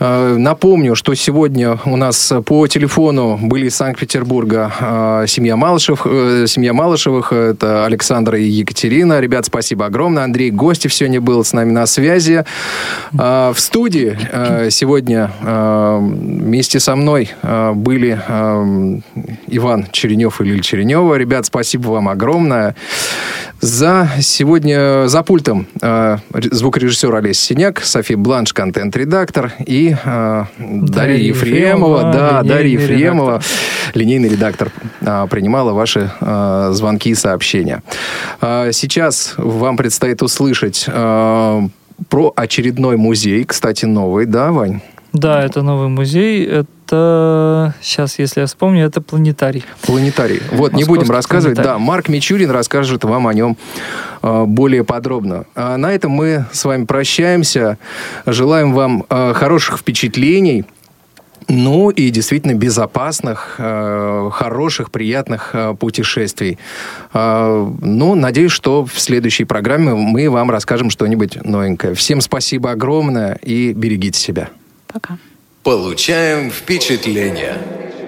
[0.00, 6.72] а, напомню, что сегодня у нас по телефону были из Санкт-Петербурга семья Малышев, э, семья
[6.72, 9.20] Малышевых, это Александра и Екатерина.
[9.20, 10.24] Ребят, спасибо огромное.
[10.24, 12.44] Андрей Гостев сегодня был с нами на связи.
[13.12, 14.18] В студии
[14.70, 17.30] сегодня вместе со мной
[17.74, 18.20] были
[19.46, 21.16] Иван Черенев и Лиль Черенева.
[21.16, 22.74] Ребят, спасибо вам огромное.
[23.60, 32.10] За сегодня за пультом э, звукорежиссер Олесь Синяк, София Бланш, контент-редактор и э, Дарья Ефремова.
[32.10, 33.52] Да, Дарья Ефремова, редактор.
[33.92, 37.82] линейный редактор, э, принимала ваши э, звонки и сообщения.
[38.40, 41.60] Э, сейчас вам предстоит услышать э,
[42.08, 44.80] про очередной музей, кстати, новый, да, Вань?
[45.12, 46.46] Да, это новый музей.
[46.46, 46.66] Это,
[47.82, 49.64] сейчас, если я вспомню, это планетарий.
[49.82, 50.40] Планетарий.
[50.52, 51.56] Вот, не будем рассказывать.
[51.56, 51.78] Планетарий.
[51.78, 53.56] Да, Марк Мичурин расскажет вам о нем
[54.22, 55.44] э, более подробно.
[55.54, 57.78] А на этом мы с вами прощаемся.
[58.26, 60.64] Желаем вам э, хороших впечатлений.
[61.48, 66.58] Ну и действительно безопасных, э, хороших, приятных э, путешествий.
[67.12, 71.94] Э, ну, надеюсь, что в следующей программе мы вам расскажем что-нибудь новенькое.
[71.94, 74.48] Всем спасибо огромное и берегите себя.
[74.86, 75.18] Пока.
[75.62, 77.56] Получаем впечатление.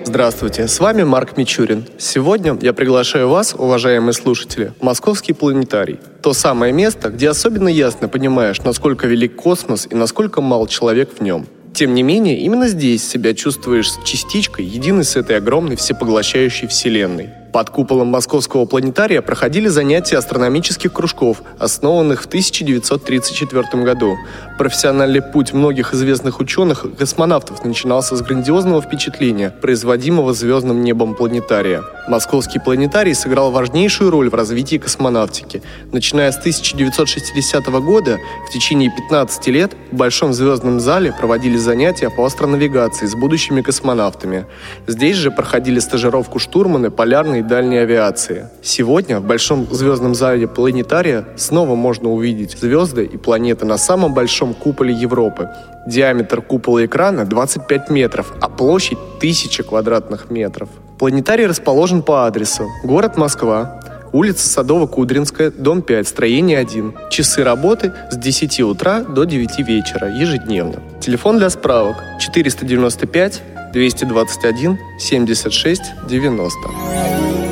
[0.05, 1.87] Здравствуйте, с вами Марк Мичурин.
[1.99, 6.01] Сегодня я приглашаю вас, уважаемые слушатели, в Московский планетарий.
[6.21, 11.23] То самое место, где особенно ясно понимаешь, насколько велик космос и насколько мал человек в
[11.23, 11.47] нем.
[11.73, 17.31] Тем не менее, именно здесь себя чувствуешь частичкой, единой с этой огромной всепоглощающей вселенной.
[17.55, 24.17] Под куполом Московского планетария проходили занятия астрономических кружков, основанных в 1934 году.
[24.59, 31.85] Профессиональный путь многих известных ученых и космонавтов начинался с грандиозного впечатления, производимого звездным небом планетария.
[32.09, 35.63] Московский планетарий сыграл важнейшую роль в развитии космонавтики.
[35.93, 42.27] Начиная с 1960 года, в течение 15 лет в Большом звездном зале проводили занятия по
[42.27, 44.47] астронавигации с будущими космонавтами.
[44.89, 48.49] Здесь же проходили стажировку штурманы полярной дальней авиации.
[48.63, 54.55] Сегодня в Большом звездном зале планетария снова можно увидеть звезды и планеты на самом большом
[54.55, 55.51] куполе Европы.
[55.87, 60.69] Диаметр купола экрана 25 метров, а площадь 1000 квадратных метров.
[60.99, 63.81] Планетарий расположен по адресу город Москва,
[64.13, 66.95] улица Садово-Кудринская, дом 5, строение 1.
[67.11, 70.77] Часы работы с 10 утра до 9 вечера ежедневно.
[71.01, 73.43] Телефон для справок 495
[73.75, 76.57] 221 76 90.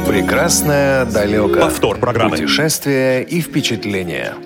[0.07, 1.61] Прекрасное далеко.
[1.61, 2.37] Повтор программы.
[2.37, 4.37] Путешествия и впечатления.